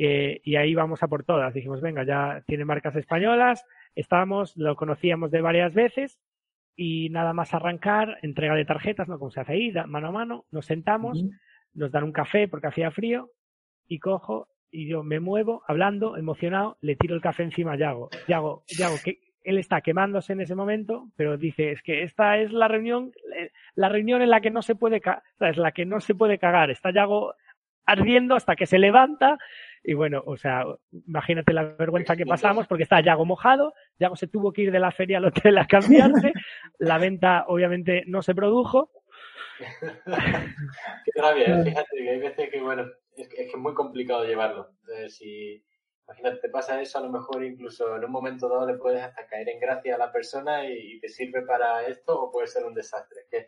[0.00, 1.52] Eh, y ahí vamos a por todas.
[1.52, 3.64] Dijimos, venga, ya tiene marcas españolas,
[3.96, 6.20] estamos, lo conocíamos de varias veces
[6.76, 9.18] y nada más arrancar, entrega de tarjetas, ¿no?
[9.18, 11.24] Como se hace ahí, mano a mano, nos sentamos,
[11.74, 13.32] nos dan un café porque hacía frío
[13.88, 18.10] y cojo y yo me muevo hablando, emocionado, le tiro el café encima a Yago.
[18.26, 22.52] Yago, Yago, que él está quemándose en ese momento, pero dice, es que esta es
[22.52, 25.00] la reunión, eh, la reunión en la que no se puede,
[25.40, 26.70] es la que no se puede cagar.
[26.70, 27.34] Está Yago
[27.86, 29.38] ardiendo hasta que se levanta
[29.82, 30.64] y bueno, o sea,
[31.06, 34.80] imagínate la vergüenza que pasamos porque está Yago mojado, Yago se tuvo que ir de
[34.80, 36.32] la feria al hotel a cambiarse,
[36.78, 38.90] la venta obviamente no se produjo.
[40.04, 42.84] Qué rabia, fíjate que hay veces que bueno,
[43.22, 44.70] es que, es muy complicado llevarlo.
[44.80, 45.64] Entonces, si
[46.08, 49.26] imagínate, te pasa eso, a lo mejor incluso en un momento dado le puedes hasta
[49.26, 52.74] caer en gracia a la persona y, te sirve para esto o puede ser un
[52.74, 53.20] desastre.
[53.20, 53.46] Es que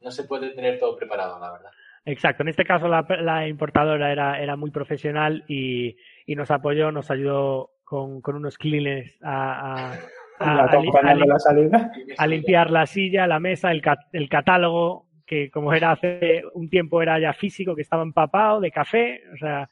[0.00, 1.70] no se puede tener todo preparado, la verdad.
[2.06, 7.10] Exacto, en este caso la, importadora era, era muy profesional y, y, nos apoyó, nos
[7.10, 9.98] ayudó con, con unos clines a, a,
[12.26, 17.20] limpiar la silla, la mesa, el, el catálogo, que como era hace un tiempo era
[17.20, 19.70] ya físico, que estaba empapado de café, o sea...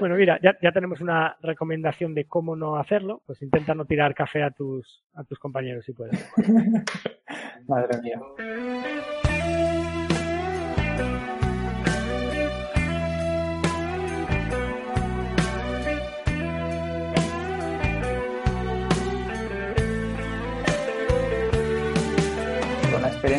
[0.00, 4.14] bueno, mira, ya, ya, tenemos una recomendación de cómo no hacerlo, pues intenta no tirar
[4.14, 6.18] café a tus, a tus compañeros si puedes.
[7.68, 8.18] Madre mía.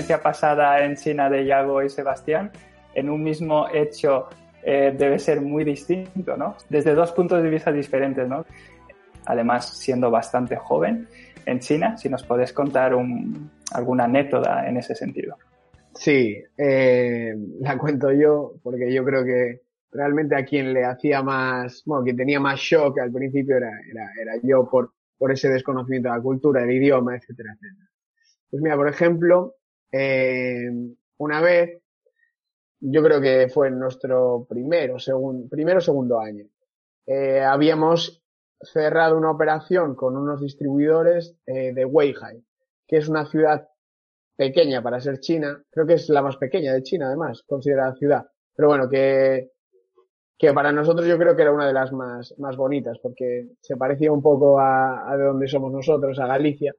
[0.06, 2.52] Experiencia pasada en China de Yago y Sebastián,
[2.94, 4.28] en un mismo hecho
[4.62, 6.56] eh, debe ser muy distinto, ¿no?
[6.70, 8.46] Desde dos puntos de vista diferentes, ¿no?
[9.26, 11.08] Además, siendo bastante joven,
[11.48, 12.94] en China, si nos podés contar
[13.72, 15.38] alguna anécdota en ese sentido.
[15.96, 21.82] Sí, eh, la cuento yo, porque yo creo que realmente a quien le hacía más,
[21.84, 26.10] bueno, quien tenía más shock al principio era, era, era yo por, por ese desconocimiento
[26.10, 27.90] de la cultura, del idioma, etcétera, etcétera.
[28.52, 29.56] Pues mira, por ejemplo,
[29.98, 30.70] eh,
[31.20, 31.82] una vez,
[32.82, 36.46] yo creo que fue en nuestro primero, segundo, primero segundo año,
[37.06, 38.22] eh, habíamos
[38.62, 42.44] cerrado una operación con unos distribuidores eh, de Weihai,
[42.86, 43.70] que es una ciudad
[44.36, 48.26] pequeña para ser China, creo que es la más pequeña de China además, considerada ciudad,
[48.54, 49.52] pero bueno, que,
[50.38, 53.78] que para nosotros yo creo que era una de las más, más bonitas, porque se
[53.78, 56.76] parecía un poco a, a de donde somos nosotros, a Galicia,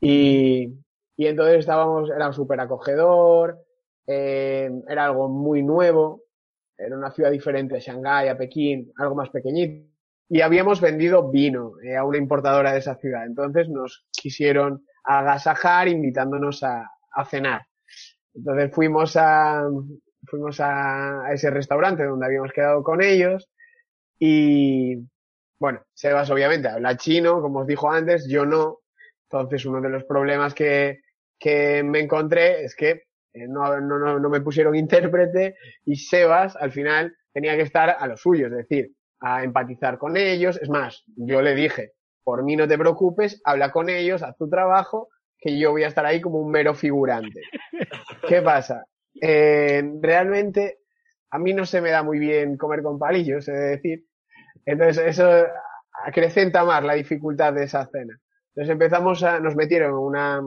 [0.00, 0.83] y,
[1.16, 3.58] y entonces estábamos, era súper acogedor,
[4.06, 6.22] eh, era algo muy nuevo,
[6.76, 9.88] era una ciudad diferente a Shanghái, a Pekín, algo más pequeñito.
[10.28, 13.24] Y habíamos vendido vino eh, a una importadora de esa ciudad.
[13.26, 17.66] Entonces nos quisieron agasajar invitándonos a, a cenar.
[18.34, 19.68] Entonces fuimos a,
[20.26, 23.48] fuimos a, ese restaurante donde habíamos quedado con ellos
[24.18, 24.96] y,
[25.58, 28.80] bueno, Sebas obviamente habla chino, como os dijo antes, yo no.
[29.30, 31.00] Entonces uno de los problemas que,
[31.38, 32.90] que me encontré es que
[33.32, 38.06] eh, no, no, no me pusieron intérprete y Sebas al final tenía que estar a
[38.06, 40.58] lo suyo, es decir, a empatizar con ellos.
[40.62, 44.48] Es más, yo le dije, por mí no te preocupes, habla con ellos, haz tu
[44.48, 45.08] trabajo,
[45.38, 47.40] que yo voy a estar ahí como un mero figurante.
[48.28, 48.84] ¿Qué pasa?
[49.20, 50.78] Eh, realmente
[51.30, 54.06] a mí no se me da muy bien comer con palillos, es decir.
[54.64, 55.28] Entonces eso
[56.06, 58.18] acrecenta más la dificultad de esa cena.
[58.48, 60.42] Entonces empezamos a, nos metieron en una,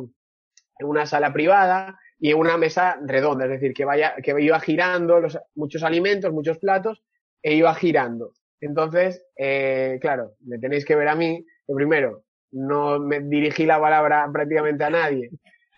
[0.82, 5.20] una sala privada y en una mesa redonda, es decir, que vaya, que iba girando
[5.20, 7.04] los, muchos alimentos, muchos platos,
[7.42, 8.34] e iba girando.
[8.60, 13.80] Entonces, eh, claro, me tenéis que ver a mí, que primero, no me dirigí la
[13.80, 15.30] palabra prácticamente a nadie.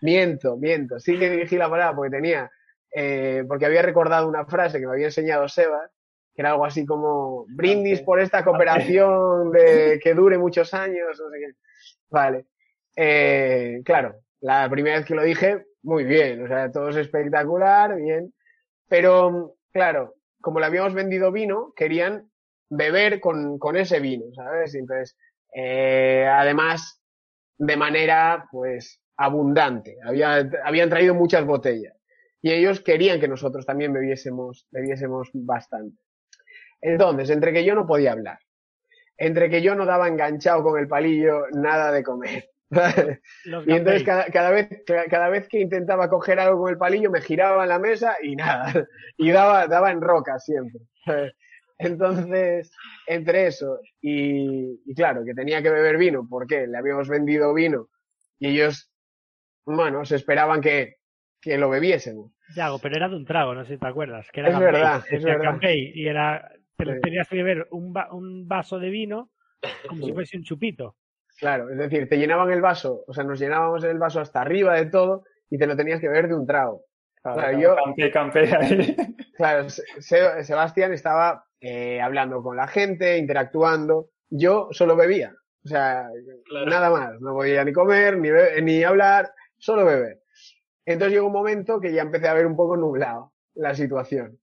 [0.02, 2.50] Miento, miento, sí que dirigí la palabra porque tenía,
[2.96, 5.92] eh, porque había recordado una frase que me había enseñado Sebas,
[6.34, 11.30] que era algo así como brindis por esta cooperación de que dure muchos años, no
[11.30, 11.52] sé qué.
[12.10, 12.46] Vale.
[12.96, 17.96] Eh, claro, la primera vez que lo dije, muy bien, o sea, todo es espectacular,
[17.96, 18.34] bien.
[18.88, 22.30] Pero, claro, como le habíamos vendido vino, querían
[22.70, 24.76] beber con, con ese vino, ¿sabes?
[24.76, 25.18] Entonces,
[25.54, 27.02] eh, además,
[27.58, 29.98] de manera, pues, abundante.
[30.04, 31.94] Había, habían traído muchas botellas.
[32.42, 35.98] Y ellos querían que nosotros también bebiésemos, bebiésemos bastante.
[36.82, 38.40] Entonces, entre que yo no podía hablar,
[39.18, 44.26] entre que yo no daba enganchado con el palillo nada de comer, y entonces cada,
[44.26, 47.80] cada, vez, cada vez que intentaba coger algo con el palillo me giraba en la
[47.80, 50.82] mesa y nada, y daba, daba en roca siempre.
[51.78, 52.72] Entonces,
[53.08, 57.88] entre eso y, y claro, que tenía que beber vino, porque le habíamos vendido vino
[58.38, 58.92] y ellos,
[59.66, 60.98] bueno, se esperaban que,
[61.42, 62.32] que lo bebiésemos.
[62.56, 64.28] Yago, pero era de un trago, no sé si te acuerdas.
[64.32, 65.52] Que era es verdad, es verdad.
[65.54, 67.02] Gambay, y era, te Sí.
[67.02, 69.32] tenías que beber un, va- un vaso de vino
[69.88, 70.96] como si fuese un chupito.
[71.40, 74.76] Claro, es decir, te llenaban el vaso, o sea, nos llenábamos el vaso hasta arriba
[74.76, 76.84] de todo y te lo tenías que beber de un trago.
[77.22, 78.96] Claro, yo- Campé, campé ahí.
[79.38, 84.10] Claro, Se- Se- Sebastián estaba eh, hablando con la gente, interactuando.
[84.30, 85.34] Yo solo bebía.
[85.64, 86.08] O sea,
[86.46, 86.66] Claro.
[86.66, 87.22] nada más.
[87.22, 90.20] No podía ni comer, ni, be- ni hablar, solo beber.
[90.86, 94.40] Entonces llegó un momento que ya empecé a ver un poco nublado la situación.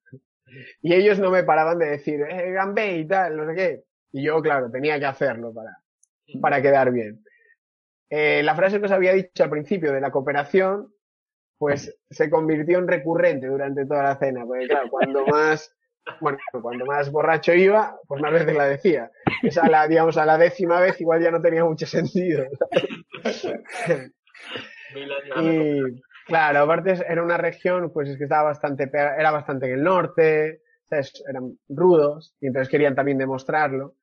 [0.81, 3.83] Y ellos no me paraban de decir, eh, Gambé y tal, no sé qué.
[4.13, 5.77] Y yo, claro, tenía que hacerlo para,
[6.41, 7.23] para quedar bien.
[8.11, 10.93] Eh, la frase que os había dicho al principio de la cooperación,
[11.59, 15.75] pues se convirtió en recurrente durante toda la cena, porque claro, cuando más,
[16.21, 19.11] bueno, cuando más borracho iba, pues más veces la decía.
[19.43, 22.45] Esa la, digamos, a la décima vez igual ya no tenía mucho sentido.
[25.43, 25.81] Y
[26.27, 30.63] claro, aparte era una región, pues es que estaba bastante, era bastante en el norte,
[30.89, 31.25] ¿sabes?
[31.29, 33.95] eran rudos, y entonces querían también demostrarlo.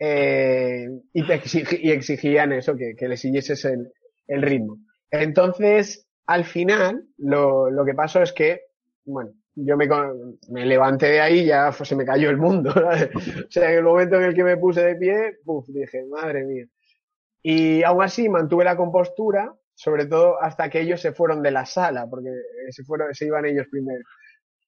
[0.00, 3.92] Eh, y, te exigi- y exigían eso, que, que le siguieses el,
[4.28, 4.78] el ritmo.
[5.10, 8.62] Entonces, al final, lo, lo que pasó es que,
[9.04, 9.86] bueno, yo me,
[10.48, 12.72] me levanté de ahí y ya pues, se me cayó el mundo.
[12.72, 13.10] ¿sabes?
[13.48, 16.44] O sea, en el momento en el que me puse de pie, puf, dije, madre
[16.44, 16.66] mía.
[17.42, 21.66] Y aún así mantuve la compostura, sobre todo hasta que ellos se fueron de la
[21.66, 22.30] sala, porque
[22.70, 24.04] se fueron, se iban ellos primero.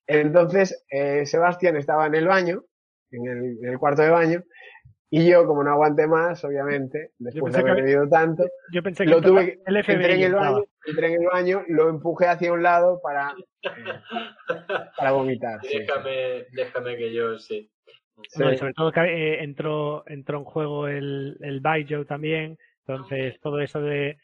[0.06, 2.64] Entonces, eh, Sebastián estaba en el baño,
[3.10, 4.42] en el, en el cuarto de baño,
[5.14, 8.82] y yo, como no aguanté más, obviamente, después de pensé que haber bebido tanto, Yo
[8.82, 11.64] pensé que lo tuve que, el FBI entré en el baño, entré en el baño,
[11.68, 13.34] lo empujé hacia un lado para,
[14.96, 15.60] para vomitar.
[15.60, 15.78] sí, sí.
[15.80, 17.70] Déjame, déjame que yo, sí.
[18.30, 22.56] Sobre todo que eh, entró, entró en juego el, el Baijiu también.
[22.86, 24.16] Entonces, todo eso de.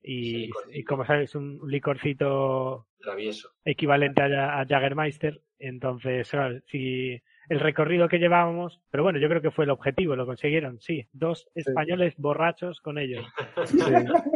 [0.00, 3.50] Y, y como sabes, un licorcito Travieso.
[3.64, 5.40] equivalente a, a Jaggermeister.
[5.58, 10.16] Entonces, claro, si el recorrido que llevábamos, pero bueno, yo creo que fue el objetivo,
[10.16, 11.06] lo consiguieron, sí.
[11.12, 13.24] Dos españoles borrachos con ellos.
[13.66, 13.78] Sí.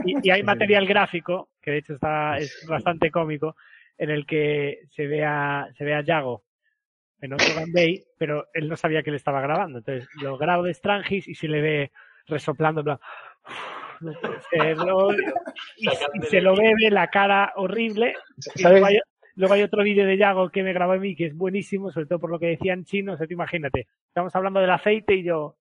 [0.05, 3.57] Y, y hay material gráfico, que de hecho está, es bastante cómico,
[3.99, 6.45] en el que se ve a, se ve a Yago
[7.21, 9.79] en otro Bay, pero él no sabía que le estaba grabando.
[9.79, 11.93] Entonces lo grabo de Strangis y se le ve
[12.27, 12.99] resoplando, en plan,
[13.47, 15.09] "Uf, no puede serlo",
[15.77, 18.15] y, y se lo bebe la cara horrible.
[18.55, 18.83] Y ¿Sabes?
[19.41, 22.07] Luego hay, otro vídeo de Yago que me grabó a mí que es buenísimo, sobre
[22.07, 23.15] todo por lo que decían chinos.
[23.15, 25.57] O sea, imagínate, estamos hablando del aceite y yo,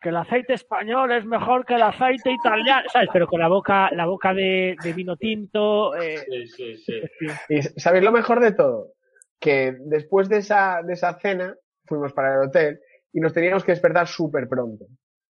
[0.00, 3.08] que el aceite español es mejor que el aceite italiano, ¿sabes?
[3.12, 5.94] Pero con la boca, la boca de, de vino tinto.
[5.96, 7.26] Eh, Sí, sí, sí.
[7.48, 8.92] Y sabéis lo mejor de todo,
[9.40, 11.54] que después de esa, de esa cena
[11.86, 12.80] fuimos para el hotel
[13.12, 14.86] y nos teníamos que despertar súper pronto.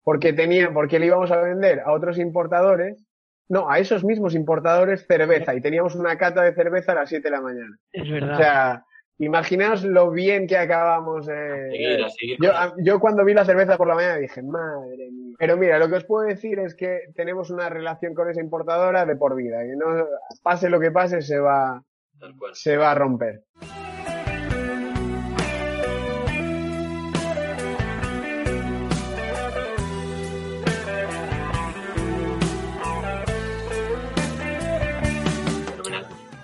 [0.02, 3.04] Porque tenía, porque le íbamos a vender a otros importadores,
[3.48, 7.22] no, a esos mismos importadores cerveza y teníamos una cata de cerveza a las 7
[7.28, 7.76] de la mañana.
[7.92, 8.36] es O verdad.
[8.38, 8.84] sea,
[9.18, 11.28] imaginaos lo bien que acabamos.
[11.28, 12.36] eh, Seguir, a seguir.
[12.40, 15.36] yo, a- yo cuando vi la cerveza por la mañana dije, madre mía.
[15.38, 19.04] Pero mira, lo que os puedo decir es que tenemos una relación con esa importadora
[19.06, 19.58] de por vida.
[19.62, 20.06] Que no,
[20.42, 21.82] pase lo que pase, se va,
[22.18, 22.54] Tal cual.
[22.54, 23.42] se va a romper.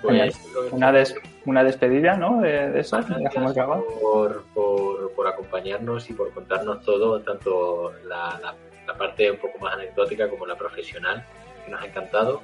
[0.01, 0.33] Pues,
[0.71, 2.41] Una, des- una despedida, ¿no?
[2.41, 2.97] De, de eso,
[4.01, 8.55] por, por, por acompañarnos y por contarnos todo, tanto la, la-
[8.87, 11.25] la parte un poco más anecdótica como la profesional,
[11.65, 12.41] que nos ha encantado.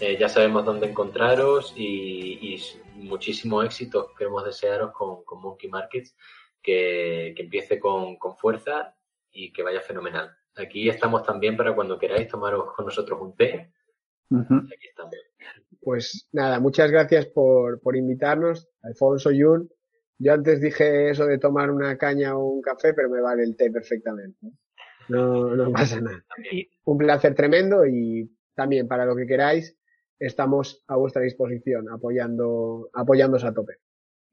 [0.00, 2.60] Eh, ya sabemos dónde encontraros y, y
[2.96, 6.16] muchísimo éxito queremos desearos con, con Monkey Markets,
[6.62, 8.94] que, que empiece con, con fuerza
[9.32, 10.36] y que vaya fenomenal.
[10.56, 13.70] Aquí estamos también para cuando queráis tomaros con nosotros un té.
[14.72, 15.14] Aquí estamos.
[15.80, 19.68] Pues nada, muchas gracias por, por invitarnos, Alfonso Yun.
[20.18, 23.56] Yo antes dije eso de tomar una caña o un café, pero me vale el
[23.56, 24.38] té perfectamente.
[25.08, 26.22] No, no pasa nada.
[26.84, 29.76] Un placer tremendo y también para lo que queráis,
[30.18, 33.74] estamos a vuestra disposición, apoyando, apoyándoos a tope.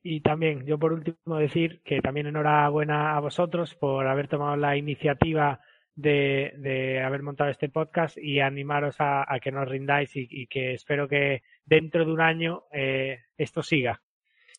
[0.04, 4.76] y también, yo por último decir que también enhorabuena a vosotros por haber tomado la
[4.76, 5.62] iniciativa
[5.98, 10.48] de, de haber montado este podcast y animaros a, a que nos rindáis y, y
[10.48, 14.02] que espero que dentro de un año eh, esto siga.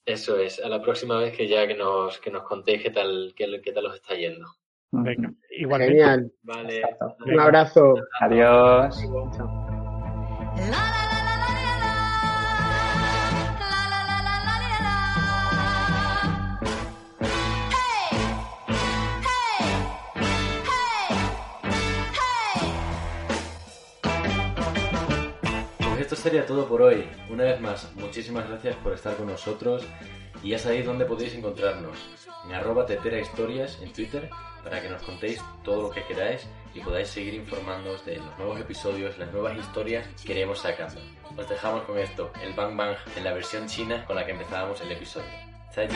[0.05, 3.33] Eso es, a la próxima vez que ya que nos, que nos contéis qué tal,
[3.37, 4.47] qué, qué tal os está yendo.
[4.91, 5.95] Venga, igualmente.
[5.95, 6.33] Genial.
[6.43, 6.83] Vale.
[7.27, 7.95] Un abrazo.
[8.21, 8.99] Adiós.
[26.09, 27.07] Esto sería todo por hoy.
[27.29, 29.85] Una vez más, muchísimas gracias por estar con nosotros
[30.43, 31.99] y ya sabéis dónde podéis encontrarnos.
[32.47, 34.31] En arroba tetera historias en Twitter
[34.65, 38.59] para que nos contéis todo lo que queráis y podáis seguir informándoos de los nuevos
[38.59, 40.99] episodios, las nuevas historias que iremos sacando.
[41.37, 44.81] Os dejamos con esto, el Bang Bang en la versión china con la que empezábamos
[44.81, 45.29] el episodio.
[45.71, 45.87] 再